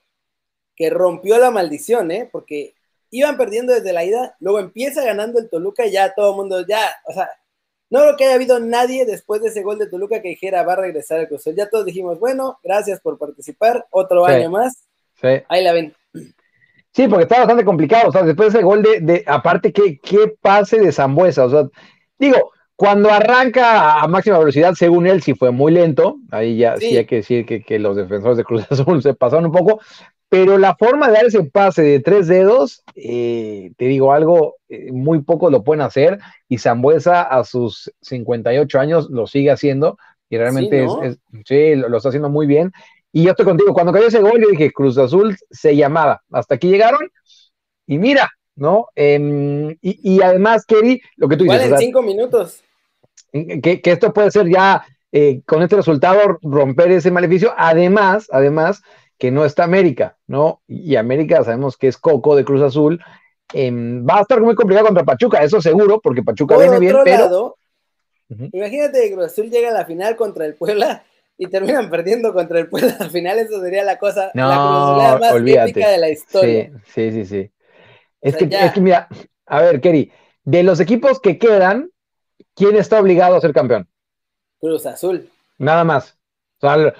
que 0.74 0.90
rompió 0.90 1.38
la 1.38 1.52
maldición, 1.52 2.10
¿eh? 2.10 2.28
Porque 2.32 2.74
iban 3.10 3.36
perdiendo 3.36 3.72
desde 3.72 3.92
la 3.92 4.04
ida, 4.04 4.34
luego 4.40 4.58
empieza 4.58 5.04
ganando 5.04 5.38
el 5.38 5.48
Toluca 5.48 5.86
y 5.86 5.92
ya 5.92 6.12
todo 6.14 6.30
el 6.30 6.36
mundo, 6.36 6.66
ya, 6.66 6.80
o 7.04 7.12
sea, 7.12 7.30
no 7.92 8.00
creo 8.00 8.16
que 8.16 8.24
haya 8.24 8.36
habido 8.36 8.58
nadie 8.58 9.04
después 9.04 9.42
de 9.42 9.48
ese 9.48 9.62
gol 9.62 9.78
de 9.78 9.86
Toluca 9.86 10.22
que 10.22 10.30
dijera 10.30 10.62
va 10.62 10.72
a 10.72 10.76
regresar 10.76 11.20
al 11.20 11.28
Cruz 11.28 11.44
Ya 11.54 11.68
todos 11.68 11.84
dijimos, 11.84 12.18
bueno, 12.18 12.58
gracias 12.64 13.00
por 13.02 13.18
participar, 13.18 13.84
otro 13.90 14.24
año 14.24 14.48
más. 14.48 14.88
Sí. 15.20 15.28
Ahí 15.46 15.62
la 15.62 15.74
ven. 15.74 15.94
Sí, 16.90 17.06
porque 17.06 17.24
está 17.24 17.40
bastante 17.40 17.66
complicado. 17.66 18.08
O 18.08 18.12
sea, 18.12 18.22
después 18.22 18.50
de 18.50 18.58
ese 18.58 18.64
gol 18.64 18.82
de, 18.82 19.00
de 19.00 19.22
aparte, 19.26 19.74
¿qué, 19.74 19.98
qué 20.02 20.32
pase 20.40 20.80
de 20.80 20.90
Zambuesa? 20.90 21.44
O 21.44 21.50
sea, 21.50 21.68
digo, 22.18 22.52
cuando 22.76 23.10
arranca 23.10 24.00
a 24.00 24.08
máxima 24.08 24.38
velocidad, 24.38 24.72
según 24.72 25.06
él, 25.06 25.22
sí 25.22 25.34
fue 25.34 25.50
muy 25.50 25.72
lento. 25.72 26.16
Ahí 26.30 26.56
ya 26.56 26.78
sí, 26.78 26.96
hay 26.96 27.04
que 27.04 27.16
decir 27.16 27.44
que, 27.44 27.62
que, 27.62 27.78
los 27.78 27.94
defensores 27.94 28.38
de 28.38 28.44
Cruz 28.44 28.66
Azul 28.70 29.02
se 29.02 29.12
pasaron 29.12 29.44
un 29.44 29.52
poco. 29.52 29.82
Pero 30.32 30.56
la 30.56 30.74
forma 30.76 31.08
de 31.08 31.12
dar 31.12 31.26
ese 31.26 31.44
pase 31.44 31.82
de 31.82 32.00
tres 32.00 32.26
dedos, 32.26 32.82
eh, 32.94 33.72
te 33.76 33.84
digo 33.84 34.14
algo, 34.14 34.56
eh, 34.70 34.90
muy 34.90 35.20
poco 35.20 35.50
lo 35.50 35.62
pueden 35.62 35.82
hacer. 35.82 36.20
Y 36.48 36.56
Zambuesa 36.56 37.20
a 37.20 37.44
sus 37.44 37.92
58 38.00 38.80
años 38.80 39.10
lo 39.10 39.26
sigue 39.26 39.50
haciendo. 39.50 39.98
Y 40.30 40.38
realmente 40.38 40.86
es, 41.02 41.18
sí, 41.44 41.74
lo, 41.74 41.90
lo, 41.90 41.98
está 41.98 42.08
haciendo 42.08 42.30
muy 42.30 42.46
bien. 42.46 42.72
Y 43.12 43.24
yo 43.24 43.32
estoy 43.32 43.44
contigo, 43.44 43.74
cuando 43.74 43.92
cayó 43.92 44.06
ese 44.06 44.22
gol, 44.22 44.40
yo 44.40 44.48
dije, 44.48 44.72
Cruz 44.72 44.96
Azul 44.96 45.36
se 45.50 45.76
llamaba. 45.76 46.22
Hasta 46.30 46.54
aquí 46.54 46.70
llegaron. 46.70 47.10
Y 47.86 47.98
mira, 47.98 48.30
¿no? 48.56 48.86
Em, 48.94 49.76
y, 49.82 50.22
además, 50.22 50.64
Kerry, 50.64 51.02
lo 51.16 51.28
que 51.28 51.36
tú 51.36 51.44
dices. 51.44 51.72
en 51.72 51.76
cinco 51.76 52.00
minutos. 52.00 52.64
Que, 53.30 53.82
esto 53.84 54.14
puede 54.14 54.30
ser 54.30 54.48
ya, 54.48 54.82
eh, 55.12 55.42
con 55.44 55.62
este 55.62 55.76
resultado, 55.76 56.38
romper 56.40 56.90
ese 56.90 57.10
maleficio. 57.10 57.52
Además, 57.54 58.28
además, 58.32 58.80
que 59.22 59.30
no 59.30 59.44
está 59.44 59.62
América, 59.62 60.18
¿no? 60.26 60.62
Y 60.66 60.96
América 60.96 61.44
sabemos 61.44 61.76
que 61.76 61.86
es 61.86 61.96
Coco 61.96 62.34
de 62.34 62.44
Cruz 62.44 62.60
Azul. 62.60 63.00
Em, 63.52 64.04
va 64.04 64.18
a 64.18 64.22
estar 64.22 64.40
muy 64.40 64.56
complicado 64.56 64.88
contra 64.88 65.04
Pachuca, 65.04 65.44
eso 65.44 65.62
seguro, 65.62 66.00
porque 66.00 66.24
Pachuca 66.24 66.58
viene 66.58 66.80
bien, 66.80 66.96
pero. 67.04 67.56
Imagínate 68.28 69.00
que 69.00 69.12
Cruz 69.12 69.26
Azul 69.26 69.48
llega 69.48 69.68
a 69.68 69.72
la 69.72 69.84
final 69.84 70.16
contra 70.16 70.44
el 70.44 70.56
Puebla 70.56 71.04
y 71.38 71.46
terminan 71.46 71.88
perdiendo 71.88 72.34
contra 72.34 72.58
el 72.58 72.68
Puebla 72.68 72.96
al 72.98 73.10
final, 73.12 73.38
eso 73.38 73.60
sería 73.60 73.84
la 73.84 73.96
cosa, 73.96 74.32
no, 74.34 74.98
la 74.98 75.18
más 75.20 75.36
épica 75.36 75.90
de 75.90 75.98
la 75.98 76.10
historia. 76.10 76.72
Sí, 76.86 77.12
sí, 77.12 77.12
sí, 77.12 77.24
sí. 77.24 77.50
Es, 78.20 78.34
que, 78.34 78.48
es 78.50 78.72
que, 78.72 78.80
mira, 78.80 79.06
a 79.46 79.62
ver, 79.62 79.80
Kerry, 79.80 80.10
de 80.42 80.64
los 80.64 80.80
equipos 80.80 81.20
que 81.20 81.38
quedan, 81.38 81.92
¿quién 82.56 82.74
está 82.74 82.98
obligado 82.98 83.36
a 83.36 83.40
ser 83.40 83.52
campeón? 83.52 83.88
Cruz 84.58 84.84
Azul. 84.84 85.30
Nada 85.58 85.84
más. 85.84 86.18
O 86.60 86.66
sea, 86.66 86.92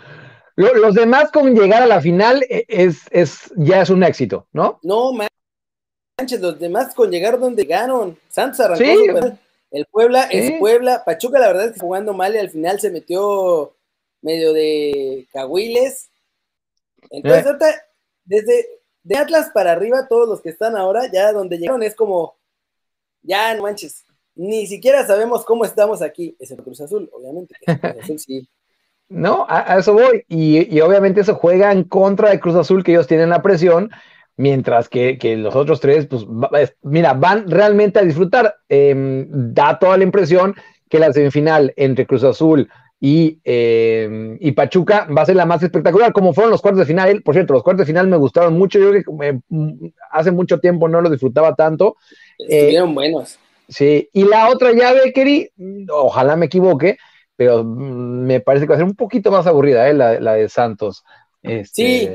los 0.56 0.94
demás 0.94 1.30
con 1.30 1.54
llegar 1.54 1.82
a 1.82 1.87
la 1.87 2.00
final 2.00 2.44
e, 2.49 2.64
es, 2.68 3.02
es, 3.11 3.52
ya 3.56 3.82
es 3.82 3.90
un 3.90 4.02
éxito, 4.02 4.47
¿no? 4.52 4.78
No, 4.82 5.12
manches, 5.12 6.40
los 6.40 6.59
demás 6.59 6.94
con 6.94 7.11
llegar 7.11 7.38
donde 7.38 7.62
llegaron. 7.62 8.18
Santos 8.28 8.61
arrancó 8.61 8.85
¿Sí? 8.85 9.06
El 9.71 9.87
Puebla 9.87 10.25
es 10.25 10.59
Puebla. 10.59 11.02
Pachuca, 11.04 11.38
la 11.38 11.49
verdad 11.49 11.66
es 11.66 11.73
que 11.73 11.80
jugando 11.80 12.12
mal 12.12 12.35
y 12.35 12.38
al 12.38 12.50
final 12.50 12.78
se 12.78 12.90
metió 12.90 13.75
medio 14.21 14.52
de 14.52 15.26
Cahuiles. 15.32 16.11
Entonces, 17.11 17.47
eh. 17.47 17.75
desde 18.25 18.66
de 19.02 19.16
Atlas 19.16 19.50
para 19.52 19.73
arriba, 19.73 20.06
todos 20.09 20.28
los 20.28 20.40
que 20.40 20.50
están 20.50 20.76
ahora, 20.76 21.11
ya 21.12 21.32
donde 21.32 21.59
llegaron 21.59 21.82
es 21.82 21.94
como, 21.94 22.37
ya 23.23 23.54
no 23.54 23.62
manches, 23.62 24.04
ni 24.35 24.66
siquiera 24.66 25.06
sabemos 25.06 25.44
cómo 25.44 25.64
estamos 25.64 26.02
aquí, 26.02 26.37
excepto 26.38 26.64
Cruz 26.64 26.80
Azul, 26.80 27.11
obviamente. 27.12 27.54
Cruz 27.64 28.02
Azul 28.02 28.18
sí. 28.18 28.49
No, 29.12 29.47
a, 29.49 29.78
eso 29.78 29.92
voy. 29.92 30.25
Y, 30.28 30.81
obviamente 30.81 31.21
eso 31.21 31.35
juega 31.35 31.71
en 31.73 31.85
contra 31.85 32.31
de 32.31 32.40
Cruz 32.40 32.57
Azul, 32.57 32.83
que 32.83 32.92
ellos 32.92 33.07
tienen 33.07 33.31
la 33.31 33.42
presión, 33.42 33.90
mientras 34.37 34.88
que, 34.88 35.19
los 35.37 35.54
otros 35.54 35.81
tres, 35.81 36.07
pues, 36.07 36.26
mira, 36.83 37.12
van 37.14 37.50
realmente 37.50 37.99
a 37.99 38.02
disfrutar. 38.02 38.57
Em, 38.69 39.26
da 39.31 39.78
toda 39.78 39.97
la 39.99 40.04
impresión 40.04 40.54
que 40.88 40.99
la 40.99 41.12
semifinal 41.12 41.73
entre 41.76 42.07
Cruz 42.07 42.25
Azul, 42.25 42.69
y, 43.04 43.40
eh, 43.45 44.37
y, 44.38 44.52
Pachuca 44.52 45.07
va 45.07 45.23
a 45.23 45.26
ser 45.26 45.35
la 45.35 45.45
más 45.45 45.61
espectacular, 45.61 46.12
como 46.12 46.33
fueron 46.33 46.52
los 46.52 46.62
cuartos 46.62 46.78
de 46.78 46.87
final. 46.87 47.21
Por 47.23 47.35
cierto, 47.35 47.52
los 47.52 47.64
cuartos 47.64 47.85
de 47.85 47.92
final 47.92 48.07
me 48.07 48.16
gustaron 48.16 48.57
mucho. 48.57 48.78
Yo 48.78 48.90
creo 48.90 49.02
que 49.02 49.26
eh, 49.26 49.40
hace 50.12 50.31
mucho 50.31 50.61
tiempo 50.61 50.88
no 50.88 51.00
lo 51.00 51.11
disfrutaba 51.11 51.57
tanto. 51.57 51.97
Estuvieron 52.38 52.95
buenos. 52.95 53.40
Sí, 53.69 54.09
y 54.12 54.23
la 54.23 54.50
otra 54.50 54.71
llave, 54.73 55.12
Keri, 55.12 55.50
ojalá 55.90 56.37
me 56.37 56.47
equivoque, 56.47 56.97
pero 57.37 57.65
mm, 57.65 58.27
me 58.27 58.41
parece 58.41 58.67
que 58.67 58.71
va 58.71 58.75
a 58.77 58.79
ser 58.79 58.87
un 58.87 58.97
poquito 58.97 59.31
más 59.31 59.47
aburrida, 59.47 59.89
¿eh? 59.89 59.95
la, 59.95 60.21
la 60.21 60.35
de 60.35 60.49
Santos. 60.49 61.05
Este, 61.43 61.73
sí. 61.73 62.11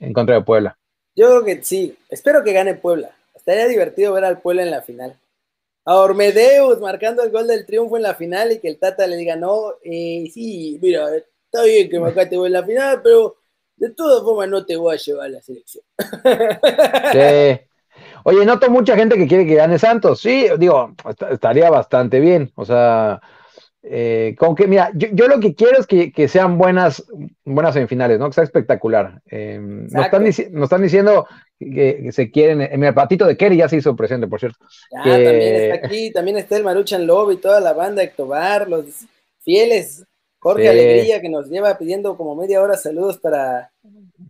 En 0.00 0.12
contra 0.12 0.36
de 0.36 0.42
Puebla. 0.42 0.78
Yo 1.14 1.28
creo 1.28 1.44
que 1.44 1.62
sí. 1.62 1.96
Espero 2.08 2.42
que 2.42 2.52
gane 2.52 2.74
Puebla. 2.74 3.10
Estaría 3.34 3.66
divertido 3.68 4.12
ver 4.12 4.24
al 4.24 4.40
Puebla 4.40 4.62
en 4.62 4.70
la 4.70 4.82
final 4.82 5.16
a 5.84 5.96
Ormedeus 5.96 6.80
marcando 6.80 7.22
el 7.22 7.30
gol 7.30 7.46
del 7.46 7.66
triunfo 7.66 7.96
en 7.96 8.04
la 8.04 8.14
final 8.14 8.52
y 8.52 8.58
que 8.58 8.68
el 8.68 8.78
Tata 8.78 9.06
le 9.06 9.16
diga, 9.16 9.36
no, 9.36 9.74
eh, 9.82 10.28
sí, 10.32 10.78
mira, 10.80 11.08
está 11.16 11.64
bien 11.64 11.88
que 11.88 12.26
te 12.26 12.36
voy 12.36 12.46
en 12.46 12.52
la 12.52 12.62
final, 12.62 13.00
pero 13.02 13.36
de 13.76 13.90
todas 13.90 14.22
formas 14.22 14.48
no 14.48 14.64
te 14.64 14.76
voy 14.76 14.94
a 14.94 14.98
llevar 14.98 15.26
a 15.26 15.30
la 15.30 15.42
selección. 15.42 15.84
Sí. 17.12 17.60
Oye, 18.24 18.46
noto 18.46 18.70
mucha 18.70 18.96
gente 18.96 19.16
que 19.16 19.26
quiere 19.26 19.44
que 19.44 19.56
gane 19.56 19.78
Santos. 19.78 20.20
Sí, 20.20 20.46
digo, 20.56 20.94
estaría 21.30 21.68
bastante 21.70 22.20
bien. 22.20 22.52
O 22.54 22.64
sea, 22.64 23.20
eh, 23.84 24.36
como 24.38 24.54
que, 24.54 24.68
mira, 24.68 24.92
yo, 24.94 25.26
lo 25.26 25.40
que 25.40 25.54
quiero 25.54 25.78
es 25.78 25.86
que, 25.86 26.28
sean 26.28 26.56
buenas, 26.56 27.04
buenas 27.44 27.74
semifinales, 27.74 28.18
¿no? 28.18 28.28
Que 28.28 28.34
sea 28.34 28.44
espectacular. 28.44 29.20
Eh, 29.28 29.58
nos, 29.60 30.04
están 30.04 30.22
nos, 30.22 30.38
están 30.38 30.82
diciendo 30.82 31.26
que, 31.58 32.10
se 32.12 32.30
quieren. 32.30 32.60
Eh, 32.60 32.76
mira, 32.76 32.94
patito 32.94 33.26
de 33.26 33.36
Kerry 33.36 33.56
ya 33.56 33.68
se 33.68 33.76
hizo 33.76 33.96
presente, 33.96 34.28
por 34.28 34.38
cierto. 34.38 34.64
Ah, 34.96 35.02
también 35.02 35.54
está 35.54 35.86
aquí, 35.86 36.12
también 36.12 36.36
está 36.36 36.56
el 36.56 36.64
Maruchan 36.64 37.06
Lobo 37.06 37.32
y 37.32 37.38
toda 37.38 37.60
la 37.60 37.72
banda 37.72 38.02
Ectobar, 38.02 38.68
los 38.68 38.84
fieles. 39.40 40.04
Jorge 40.38 40.68
Alegría 40.68 41.20
que 41.20 41.28
nos 41.28 41.48
lleva 41.48 41.78
pidiendo 41.78 42.16
como 42.16 42.34
media 42.34 42.60
hora 42.60 42.76
saludos 42.76 43.16
para 43.16 43.70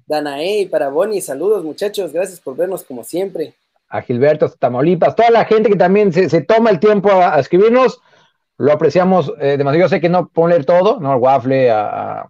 Danae 0.07 0.61
y 0.61 0.67
para 0.67 0.91
Bonnie. 0.91 1.23
Saludos, 1.23 1.65
muchachos, 1.65 2.13
gracias 2.13 2.39
por 2.39 2.55
vernos 2.55 2.85
como 2.85 3.03
siempre. 3.03 3.55
A 3.89 4.03
Gilberto, 4.03 4.51
Tamaulipas, 4.51 5.17
toda 5.17 5.31
la 5.31 5.47
gente 5.47 5.71
que 5.71 5.77
también 5.77 6.13
se, 6.13 6.41
toma 6.43 6.69
el 6.71 6.81
tiempo 6.81 7.11
a 7.11 7.39
escribirnos 7.39 8.01
lo 8.63 8.73
apreciamos 8.73 9.33
eh, 9.41 9.57
demasiado. 9.57 9.87
Yo 9.87 9.89
sé 9.89 10.01
que 10.01 10.09
no 10.09 10.31
leer 10.47 10.65
todo, 10.65 11.01
¿no? 11.01 11.11
Al 11.11 11.19
Waffle, 11.19 11.69
a, 11.69 12.29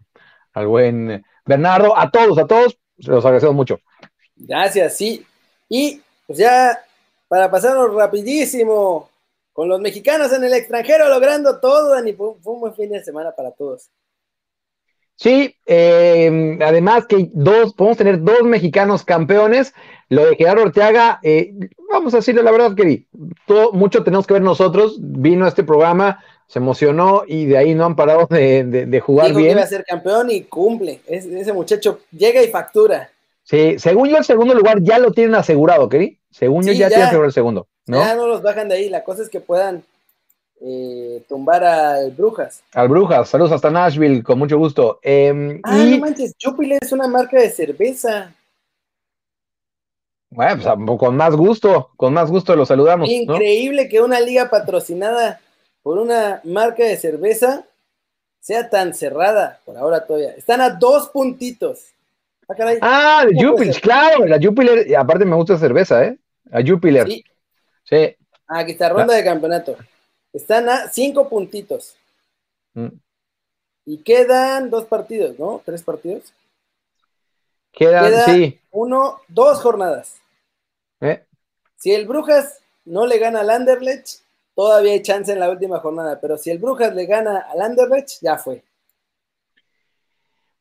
al 0.54 0.66
buen 0.66 1.22
Bernardo, 1.44 1.94
a 1.96 2.10
todos, 2.10 2.38
a 2.38 2.46
todos, 2.46 2.78
los 2.96 3.22
agradecemos 3.22 3.54
mucho. 3.54 3.78
Gracias, 4.34 4.96
sí. 4.96 5.26
Y 5.68 6.00
pues 6.26 6.38
ya, 6.38 6.82
para 7.28 7.50
pasarnos 7.50 7.94
rapidísimo, 7.94 9.10
con 9.52 9.68
los 9.68 9.78
mexicanos 9.78 10.32
en 10.32 10.44
el 10.44 10.54
extranjero 10.54 11.06
logrando 11.10 11.60
todo, 11.60 11.90
Dani, 11.90 12.14
fue, 12.14 12.28
un 12.42 12.60
buen 12.60 12.74
fin 12.74 12.90
de 12.90 13.04
semana 13.04 13.32
para 13.32 13.50
todos. 13.50 13.90
Sí, 15.22 15.54
eh, 15.66 16.58
además 16.60 17.06
que 17.06 17.30
dos, 17.32 17.74
podemos 17.74 17.96
tener 17.96 18.20
dos 18.24 18.42
mexicanos 18.42 19.04
campeones. 19.04 19.72
Lo 20.08 20.26
de 20.26 20.34
Gerardo 20.34 20.64
Orteaga, 20.64 21.20
eh, 21.22 21.54
vamos 21.92 22.12
a 22.12 22.16
decirle 22.16 22.42
la 22.42 22.50
verdad, 22.50 22.74
que 22.74 23.04
todo, 23.46 23.70
mucho 23.72 24.02
tenemos 24.02 24.26
que 24.26 24.34
ver 24.34 24.42
nosotros. 24.42 24.96
Vino 25.00 25.44
a 25.44 25.48
este 25.48 25.62
programa, 25.62 26.24
se 26.48 26.58
emocionó 26.58 27.22
y 27.24 27.46
de 27.46 27.56
ahí 27.56 27.72
no 27.72 27.84
han 27.84 27.94
parado 27.94 28.26
de, 28.26 29.00
jugar 29.00 29.28
Dijo 29.28 29.38
bien. 29.38 29.50
Que 29.50 29.58
iba 29.58 29.62
a 29.62 29.66
ser 29.68 29.84
campeón 29.84 30.28
y 30.28 30.42
cumple. 30.42 31.02
ese 31.06 31.52
muchacho 31.52 32.00
llega 32.10 32.42
y 32.42 32.48
factura. 32.48 33.08
Sí, 33.44 33.78
según 33.78 34.08
yo, 34.08 34.16
el 34.16 34.24
segundo 34.24 34.54
lugar 34.54 34.82
ya 34.82 34.98
lo 34.98 35.12
tienen 35.12 35.36
asegurado, 35.36 35.88
Keri. 35.88 36.18
Según 36.32 36.64
yo, 36.64 36.72
ya, 36.72 36.88
tienen 36.88 37.06
asegurado 37.06 37.28
el 37.28 37.32
segundo. 37.32 37.68
¿no? 37.86 38.00
Ya 38.00 38.16
no 38.16 38.26
los 38.26 38.42
bajan 38.42 38.68
de 38.68 38.74
ahí. 38.74 38.88
La 38.88 39.04
cosa 39.04 39.22
es 39.22 39.28
que 39.28 39.38
puedan 39.38 39.84
eh, 40.64 41.24
tumbar 41.28 41.64
al 41.64 42.12
Brujas. 42.12 42.62
Al 42.72 42.88
Brujas, 42.88 43.28
saludos 43.28 43.52
hasta 43.52 43.70
Nashville, 43.70 44.22
con 44.22 44.38
mucho 44.38 44.58
gusto. 44.58 45.00
Em, 45.02 45.60
ah, 45.64 45.76
no 45.76 45.98
manches, 45.98 46.34
Jupiler 46.40 46.78
es 46.80 46.92
una 46.92 47.08
marca 47.08 47.40
de 47.40 47.50
cerveza. 47.50 48.32
Bueno, 50.30 50.62
pues 50.86 50.98
con 50.98 51.16
más 51.16 51.34
gusto, 51.34 51.90
con 51.96 52.14
más 52.14 52.30
gusto 52.30 52.54
lo 52.54 52.64
saludamos. 52.64 53.10
Increíble 53.10 53.88
que 53.88 54.00
una 54.00 54.20
liga 54.20 54.48
patrocinada 54.48 55.40
por 55.82 55.98
una 55.98 56.40
marca 56.44 56.84
de 56.84 56.96
cerveza 56.96 57.64
sea 58.40 58.70
tan 58.70 58.94
cerrada 58.94 59.58
por 59.64 59.76
ahora 59.76 60.06
todavía. 60.06 60.32
Están 60.32 60.60
a 60.60 60.70
dos 60.70 61.08
puntitos. 61.08 61.86
Ah, 62.48 62.54
caray. 62.54 62.78
ah 62.80 63.24
de 63.28 63.44
Jupiler, 63.44 63.80
claro, 63.80 64.26
la 64.26 64.38
Jupiler, 64.40 64.96
aparte 64.96 65.24
me 65.24 65.36
gusta 65.36 65.58
cerveza, 65.58 66.04
¿eh? 66.04 66.18
A 66.52 66.60
Jupiler. 66.64 67.06
Sí. 67.08 67.24
sí. 67.84 68.16
Ah, 68.46 68.60
aquí 68.60 68.72
está, 68.72 68.88
ronda 68.88 69.14
de 69.14 69.24
campeonato. 69.24 69.76
Están 70.32 70.68
a 70.68 70.88
cinco 70.88 71.28
puntitos. 71.28 71.96
Mm. 72.74 72.88
Y 73.84 73.98
quedan 73.98 74.70
dos 74.70 74.84
partidos, 74.84 75.38
¿no? 75.38 75.60
¿Tres 75.64 75.82
partidos? 75.82 76.32
Quedan, 77.72 78.04
Queda 78.04 78.24
sí. 78.26 78.60
uno, 78.70 79.20
dos 79.28 79.60
jornadas. 79.60 80.20
¿eh? 81.00 81.24
Si 81.76 81.92
el 81.92 82.06
Brujas 82.06 82.60
no 82.84 83.06
le 83.06 83.18
gana 83.18 83.40
al 83.40 83.50
Anderlecht, 83.50 84.20
todavía 84.54 84.92
hay 84.92 85.02
chance 85.02 85.32
en 85.32 85.40
la 85.40 85.50
última 85.50 85.80
jornada, 85.80 86.20
pero 86.20 86.38
si 86.38 86.50
el 86.50 86.58
Brujas 86.58 86.94
le 86.94 87.06
gana 87.06 87.46
al 87.50 87.60
Anderlecht, 87.60 88.20
ya 88.20 88.38
fue. 88.38 88.62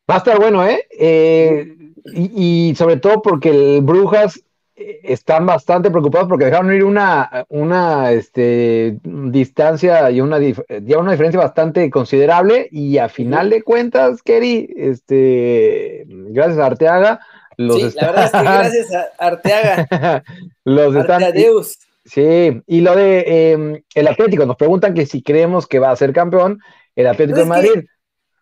Va 0.10 0.16
a 0.16 0.18
estar 0.18 0.40
bueno, 0.40 0.66
¿eh? 0.66 0.88
eh 0.92 1.78
y, 2.06 2.70
y, 2.70 2.76
sobre 2.76 2.98
todo 2.98 3.22
porque 3.22 3.50
el 3.50 3.82
Brujas 3.82 4.42
están 5.04 5.46
bastante 5.46 5.90
preocupados 5.92 6.28
porque 6.28 6.46
dejaron 6.46 6.74
ir 6.74 6.84
una, 6.84 7.46
una 7.50 8.12
este, 8.12 8.98
distancia 9.04 10.12
y 10.12 10.22
una, 10.22 10.40
ya 10.40 10.98
una 10.98 11.12
diferencia 11.12 11.40
bastante 11.40 11.90
considerable 11.90 12.68
y 12.72 12.98
a 12.98 13.10
final 13.10 13.50
de 13.50 13.64
cuentas, 13.64 14.22
Kerry, 14.22 14.74
este, 14.76 16.06
gracias 16.08 16.60
a 16.60 16.66
Arteaga, 16.66 17.20
los 17.58 17.78
sí, 17.78 17.88
están... 17.88 18.06
la 18.06 18.12
verdad 18.12 18.26
es 18.26 18.32
que 18.32 18.42
gracias 18.44 18.94
a 18.94 19.26
Arteaga. 19.26 20.24
los 20.64 20.96
están... 20.96 21.24
Arteadeus. 21.24 21.78
Sí, 22.04 22.62
y 22.66 22.82
lo 22.82 22.96
de 22.96 23.24
eh, 23.28 23.84
el 23.94 24.08
Atlético, 24.08 24.46
nos 24.46 24.58
preguntan 24.58 24.94
que 24.94 25.06
si 25.06 25.22
creemos 25.22 25.68
que 25.68 25.80
va 25.80 25.92
a 25.92 25.96
ser 25.96 26.14
campeón 26.14 26.60
el 26.96 27.08
Atlético 27.08 27.40
de 27.40 27.46
Madrid. 27.46 27.86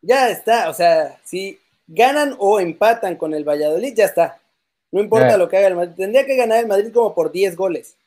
Ya 0.01 0.29
está, 0.29 0.69
o 0.69 0.73
sea, 0.73 1.17
si 1.25 1.59
ganan 1.87 2.35
o 2.39 2.59
empatan 2.59 3.15
con 3.15 3.33
el 3.33 3.43
Valladolid, 3.43 3.93
ya 3.95 4.05
está. 4.05 4.39
No 4.91 5.01
importa 5.01 5.37
lo 5.37 5.47
que 5.47 5.57
haga 5.57 5.67
el 5.67 5.75
Madrid. 5.75 5.93
Tendría 5.95 6.25
que 6.25 6.35
ganar 6.35 6.59
el 6.59 6.67
Madrid 6.67 6.91
como 6.93 7.13
por 7.13 7.31
10 7.31 7.55
goles. 7.55 7.97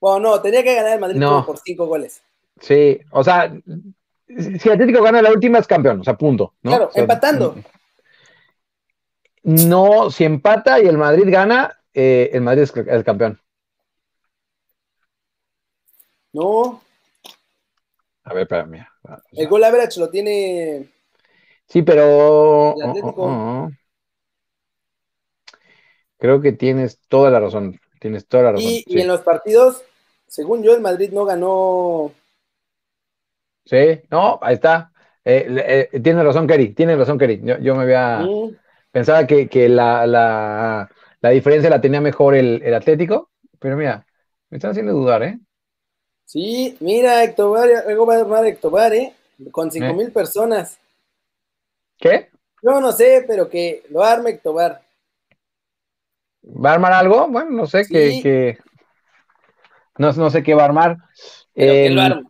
Bueno, 0.00 0.20
no, 0.20 0.40
tendría 0.40 0.62
que 0.62 0.74
ganar 0.74 0.94
el 0.94 1.00
Madrid 1.00 1.18
no. 1.18 1.30
como 1.30 1.46
por 1.46 1.58
5 1.58 1.86
goles. 1.86 2.22
Sí, 2.60 3.00
o 3.10 3.24
sea, 3.24 3.52
si 4.28 4.68
el 4.68 4.74
Atlético 4.74 5.02
gana 5.02 5.22
la 5.22 5.32
última 5.32 5.58
es 5.58 5.66
campeón, 5.66 6.00
o 6.00 6.04
sea, 6.04 6.16
punto. 6.16 6.54
¿no? 6.62 6.70
Claro, 6.70 6.88
o 6.88 6.92
sea, 6.92 7.02
empatando. 7.02 7.56
No, 9.42 10.10
si 10.10 10.24
empata 10.24 10.80
y 10.80 10.86
el 10.86 10.98
Madrid 10.98 11.24
gana, 11.26 11.78
eh, 11.92 12.30
el 12.32 12.42
Madrid 12.42 12.62
es 12.62 12.76
el 12.76 13.04
campeón. 13.04 13.40
No. 16.32 16.82
A 18.24 18.34
ver, 18.34 18.42
espérame. 18.42 18.86
O 19.02 19.08
sea, 19.08 19.22
el 19.32 19.48
gol 19.48 19.64
average 19.64 19.98
lo 19.98 20.08
tiene. 20.10 20.88
Sí, 21.66 21.82
pero. 21.82 22.74
El 22.76 22.82
Atlético. 22.82 23.22
Oh, 23.22 23.28
oh, 23.28 23.64
oh. 23.64 23.70
Creo 26.20 26.42
que 26.42 26.52
tienes 26.52 27.00
toda 27.08 27.30
la 27.30 27.40
razón. 27.40 27.80
Tienes 27.98 28.26
toda 28.26 28.44
la 28.44 28.52
razón. 28.52 28.70
Y, 28.70 28.82
sí. 28.82 28.84
y, 28.86 29.00
en 29.00 29.08
los 29.08 29.22
partidos, 29.22 29.82
según 30.26 30.62
yo, 30.62 30.74
el 30.74 30.82
Madrid 30.82 31.10
no 31.12 31.24
ganó. 31.24 32.12
Sí, 33.64 34.02
no, 34.10 34.38
ahí 34.42 34.54
está. 34.54 34.92
Eh, 35.24 35.88
eh, 35.92 36.00
tienes 36.00 36.22
razón, 36.22 36.46
Kerry. 36.46 36.74
Tienes 36.74 36.98
razón, 36.98 37.18
Kerry. 37.18 37.40
Yo, 37.42 37.58
yo 37.58 37.74
me 37.74 37.84
había. 37.84 38.18
Mm. 38.20 38.54
Pensaba 38.90 39.26
que, 39.26 39.48
que 39.48 39.68
la, 39.68 40.06
la, 40.06 40.90
la, 41.20 41.30
diferencia 41.30 41.70
la 41.70 41.80
tenía 41.80 42.02
mejor 42.02 42.34
el, 42.34 42.60
el, 42.62 42.74
Atlético, 42.74 43.30
pero 43.58 43.76
mira, 43.76 44.04
me 44.50 44.58
están 44.58 44.72
haciendo 44.72 44.92
dudar, 44.92 45.22
¿eh? 45.22 45.38
Sí, 46.26 46.76
mira, 46.80 47.22
Ectobar, 47.24 47.68
luego 47.86 48.04
va 48.04 48.16
a 48.16 48.20
armar 48.20 48.46
Ectobar, 48.46 48.92
¿eh? 48.92 49.14
Con 49.52 49.70
cinco 49.70 49.94
mil 49.94 50.10
personas. 50.12 50.78
¿Qué? 51.96 52.28
Yo 52.62 52.80
no 52.80 52.92
sé, 52.92 53.24
pero 53.26 53.48
que 53.48 53.84
lo 53.90 54.02
arme 54.02 54.30
Ectobar. 54.30 54.82
¿Va 56.42 56.70
a 56.70 56.74
armar 56.74 56.92
algo? 56.92 57.28
Bueno, 57.28 57.50
no 57.50 57.66
sé, 57.66 57.84
sí. 57.84 57.92
que, 57.92 58.20
que... 58.22 58.58
No, 59.98 60.12
no, 60.12 60.30
sé 60.30 60.42
qué 60.42 60.54
va 60.54 60.62
a 60.62 60.66
armar. 60.66 60.96
Pero 61.54 61.72
eh, 61.72 61.84
que 61.88 61.90
lo 61.90 62.02
arme. 62.02 62.22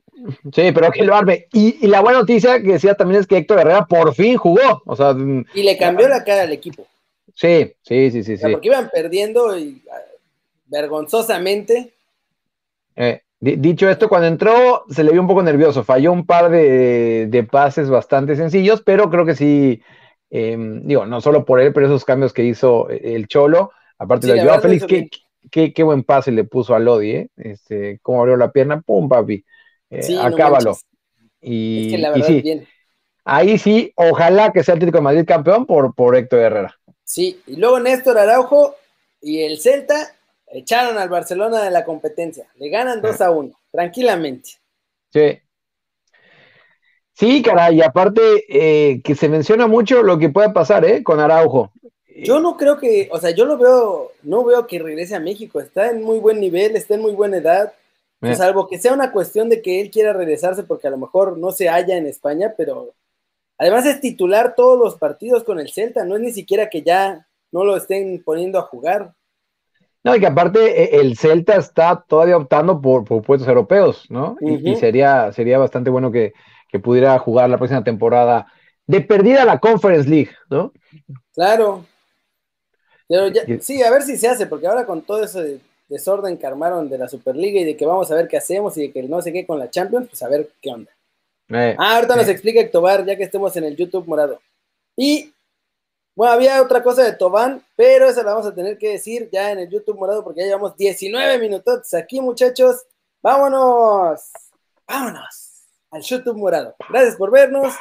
Sí, 0.53 0.73
pero 0.73 0.91
que 0.91 1.05
lo 1.05 1.15
arme. 1.15 1.47
Y, 1.53 1.85
y, 1.85 1.89
la 1.89 2.01
buena 2.01 2.19
noticia 2.19 2.61
que 2.61 2.73
decía 2.73 2.95
también 2.95 3.21
es 3.21 3.27
que 3.27 3.37
Héctor 3.37 3.61
Herrera 3.61 3.87
por 3.87 4.15
fin 4.15 4.37
jugó. 4.37 4.83
O 4.85 4.97
sea, 4.97 5.15
y 5.55 5.63
le 5.63 5.79
cambió 5.79 6.09
la 6.09 6.25
cara 6.25 6.43
al 6.43 6.53
equipo. 6.53 6.87
Sí, 7.35 7.73
sí, 7.83 8.11
sí, 8.11 8.25
sí. 8.25 8.35
O 8.35 8.37
sea, 8.37 8.49
sí. 8.49 8.53
Porque 8.53 8.69
iban 8.69 8.91
perdiendo 8.93 9.57
y, 9.57 9.83
vergonzosamente. 10.67 11.95
Eh, 12.97 13.23
dicho 13.41 13.89
esto, 13.89 14.09
cuando 14.09 14.27
entró 14.27 14.85
se 14.91 15.05
le 15.05 15.13
vio 15.13 15.21
un 15.21 15.29
poco 15.29 15.43
nervioso. 15.43 15.85
Falló 15.85 16.13
un 16.13 16.27
par 16.27 16.51
de, 16.51 17.27
de 17.29 17.45
pases 17.45 17.89
bastante 17.89 18.37
sencillos, 18.37 18.83
pero 18.83 19.11
creo 19.11 19.25
que 19.25 19.37
sí. 19.37 19.83
Eh, 20.31 20.57
digo, 20.83 21.07
no 21.07 21.21
solo 21.21 21.45
por 21.45 21.61
él, 21.61 21.73
pero 21.73 21.87
esos 21.87 22.05
cambios 22.05 22.33
que 22.33 22.45
hizo 22.45 22.89
el 22.89 23.27
Cholo. 23.27 23.73
Aparte 24.01 24.27
sí, 24.27 24.33
lo 24.33 24.41
ayudó 24.41 24.55
a 24.55 24.61
Félix, 24.61 24.87
qué, 24.87 25.11
qué, 25.51 25.73
qué, 25.75 25.83
buen 25.83 26.03
pase 26.05 26.33
le 26.33 26.45
puso 26.45 26.75
a 26.75 26.79
Lodi, 26.79 27.11
¿eh? 27.11 27.29
Este, 27.37 27.99
cómo 28.01 28.21
abrió 28.21 28.39
la 28.39 28.51
pierna, 28.51 28.81
pum, 28.81 29.11
papi. 29.11 29.45
Eh, 29.91 30.03
sí, 30.03 30.17
acábalo. 30.17 30.71
No 30.73 30.79
y, 31.43 31.87
es 31.87 31.93
que 31.93 31.99
la 31.99 32.11
verdad, 32.11 32.29
y 32.29 32.33
sí, 32.33 32.41
bien. 32.41 32.69
ahí 33.27 33.59
sí, 33.59 33.93
ojalá 33.97 34.53
que 34.53 34.65
sea 34.65 34.75
Atlético 34.75 34.99
de 34.99 35.05
Madrid 35.05 35.25
campeón 35.27 35.67
por, 35.67 35.95
por 35.95 36.17
Héctor 36.17 36.41
Herrera. 36.41 36.75
Sí, 37.05 37.43
y 37.47 37.57
luego 37.57 37.79
Néstor 37.79 38.17
Araujo 38.17 38.75
y 39.21 39.43
el 39.43 39.59
Celta 39.59 40.15
echaron 40.47 40.97
al 40.97 41.11
Barcelona 41.11 41.63
de 41.63 41.71
la 41.71 41.85
competencia. 41.85 42.47
Le 42.57 42.71
ganan 42.71 43.03
2 43.03 43.21
a 43.21 43.31
1, 43.31 43.53
tranquilamente. 43.71 44.53
Sí. 45.13 45.41
Sí, 47.13 47.43
caray, 47.43 47.77
y 47.77 47.83
aparte 47.83 48.45
eh, 48.49 49.03
que 49.03 49.15
se 49.15 49.29
menciona 49.29 49.67
mucho 49.67 50.03
lo 50.03 50.19
que 50.19 50.31
puede 50.31 50.51
pasar, 50.51 50.87
¿eh? 50.87 51.03
Con 51.03 51.21
Araujo. 51.21 51.71
Yo 52.25 52.41
no 52.41 52.57
creo 52.57 52.79
que, 52.79 53.09
o 53.13 53.19
sea, 53.19 53.31
yo 53.31 53.45
lo 53.45 53.59
veo, 53.59 54.13
no 54.23 54.45
veo 54.45 54.67
que 54.67 54.79
regrese 54.79 55.15
a 55.15 55.21
México. 55.21 55.61
Está 55.61 55.91
en 55.91 56.03
muy 56.03 56.19
buen 56.19 56.41
nivel, 56.41 56.77
está 56.77 56.95
en 56.95 57.03
muy 57.03 57.13
buena 57.13 57.39
edad. 57.39 57.73
Eh. 58.23 58.35
Salvo 58.35 58.69
que 58.69 58.79
sea 58.79 58.93
una 58.93 59.13
cuestión 59.13 59.49
de 59.49 59.63
que 59.63 59.81
él 59.81 59.91
quiera 59.91 60.13
regresarse 60.13 60.63
porque 60.63 60.89
a 60.89 60.91
lo 60.91 60.99
mejor 60.99 61.39
no 61.39 61.53
se 61.53 61.69
halla 61.69 61.97
en 61.97 62.07
España, 62.07 62.55
pero 62.57 62.93
además 63.57 63.87
es 63.87 64.01
titular 64.01 64.55
todos 64.55 64.79
los 64.79 64.97
partidos 64.97 65.43
con 65.45 65.59
el 65.59 65.71
Celta, 65.71 66.05
no 66.05 66.17
es 66.17 66.21
ni 66.23 66.33
siquiera 66.33 66.69
que 66.69 66.83
ya 66.83 67.27
no 67.51 67.65
lo 67.65 67.77
estén 67.77 68.23
poniendo 68.23 68.59
a 68.59 68.63
jugar. 68.63 69.15
No, 70.03 70.17
y 70.17 70.21
que 70.21 70.27
aparte 70.27 70.99
el 70.99 71.17
Celta 71.17 71.57
está 71.57 72.05
todavía 72.07 72.37
optando 72.37 72.81
por, 72.81 73.05
por 73.05 73.23
puestos 73.23 73.49
europeos, 73.49 74.07
¿no? 74.09 74.37
Uh 74.41 74.49
-huh. 74.49 74.61
y, 74.65 74.71
y, 74.71 74.77
sería, 74.77 75.31
sería 75.33 75.59
bastante 75.59 75.91
bueno 75.91 76.11
que, 76.11 76.33
que, 76.69 76.79
pudiera 76.79 77.19
jugar 77.19 77.51
la 77.51 77.59
próxima 77.59 77.85
temporada 77.85 78.47
de 78.87 79.03
perdida 79.03 79.45
la 79.45 79.59
Conference 79.59 80.09
League, 80.09 80.31
¿no? 80.49 80.73
Claro. 81.35 81.85
Pero 83.11 83.27
ya, 83.27 83.43
sí, 83.61 83.83
a 83.83 83.91
ver 83.91 84.03
si 84.03 84.17
se 84.17 84.29
hace, 84.29 84.47
porque 84.47 84.69
ahora 84.69 84.87
con 84.87 85.03
todo 85.03 85.25
ese 85.25 85.59
desorden 85.89 86.39
que 86.39 86.47
armaron 86.47 86.89
de 86.89 86.97
la 86.97 87.09
Superliga 87.09 87.59
y 87.59 87.65
de 87.65 87.77
que 87.77 87.85
vamos 87.85 88.09
a 88.09 88.15
ver 88.15 88.29
qué 88.29 88.37
hacemos 88.37 88.77
y 88.77 88.83
de 88.83 88.93
que 88.93 89.03
no 89.03 89.21
sé 89.21 89.33
qué 89.33 89.45
con 89.45 89.59
la 89.59 89.69
Champions, 89.69 90.07
pues 90.09 90.23
a 90.23 90.29
ver 90.29 90.49
qué 90.63 90.71
onda. 90.71 90.93
Eh, 91.49 91.75
ah, 91.77 91.97
ahorita 91.97 92.15
eh. 92.15 92.17
nos 92.19 92.29
explica 92.29 92.71
Tobar, 92.71 93.05
ya 93.05 93.17
que 93.17 93.25
estemos 93.25 93.57
en 93.57 93.65
el 93.65 93.75
YouTube 93.75 94.07
morado. 94.07 94.41
Y 94.97 95.35
bueno, 96.15 96.35
había 96.35 96.63
otra 96.63 96.85
cosa 96.85 97.03
de 97.03 97.15
Tobán, 97.15 97.65
pero 97.75 98.09
esa 98.09 98.23
la 98.23 98.31
vamos 98.31 98.47
a 98.47 98.55
tener 98.55 98.79
que 98.79 98.91
decir 98.91 99.29
ya 99.33 99.51
en 99.51 99.59
el 99.59 99.69
YouTube 99.69 99.99
morado 99.99 100.23
porque 100.23 100.43
ya 100.43 100.47
llevamos 100.47 100.77
19 100.77 101.37
minutos 101.41 101.93
aquí, 101.95 102.21
muchachos. 102.21 102.87
Vámonos, 103.21 104.31
vámonos 104.87 105.65
al 105.91 106.03
YouTube 106.03 106.37
morado. 106.37 106.77
Gracias 106.89 107.17
por 107.17 107.33
vernos. 107.33 107.75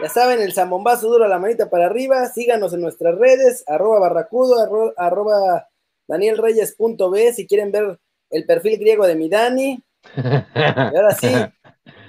Ya 0.00 0.08
saben, 0.08 0.40
el 0.40 0.52
zambombazo 0.52 1.08
duro, 1.08 1.26
la 1.26 1.38
manita 1.38 1.70
para 1.70 1.86
arriba. 1.86 2.26
Síganos 2.28 2.72
en 2.74 2.80
nuestras 2.82 3.16
redes, 3.16 3.64
arroba 3.66 4.00
barracudo, 4.00 4.60
arroba, 4.60 4.92
arroba 4.96 5.68
danielreyes.b 6.06 7.32
si 7.32 7.46
quieren 7.46 7.72
ver 7.72 7.98
el 8.30 8.46
perfil 8.46 8.78
griego 8.78 9.06
de 9.06 9.14
mi 9.14 9.28
Dani. 9.28 9.82
Y 10.14 10.96
ahora 10.96 11.14
sí, 11.14 11.32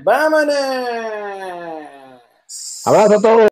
vámonos. 0.04 0.56
Abrazo 2.86 3.15
a 3.15 3.21
todos. 3.21 3.45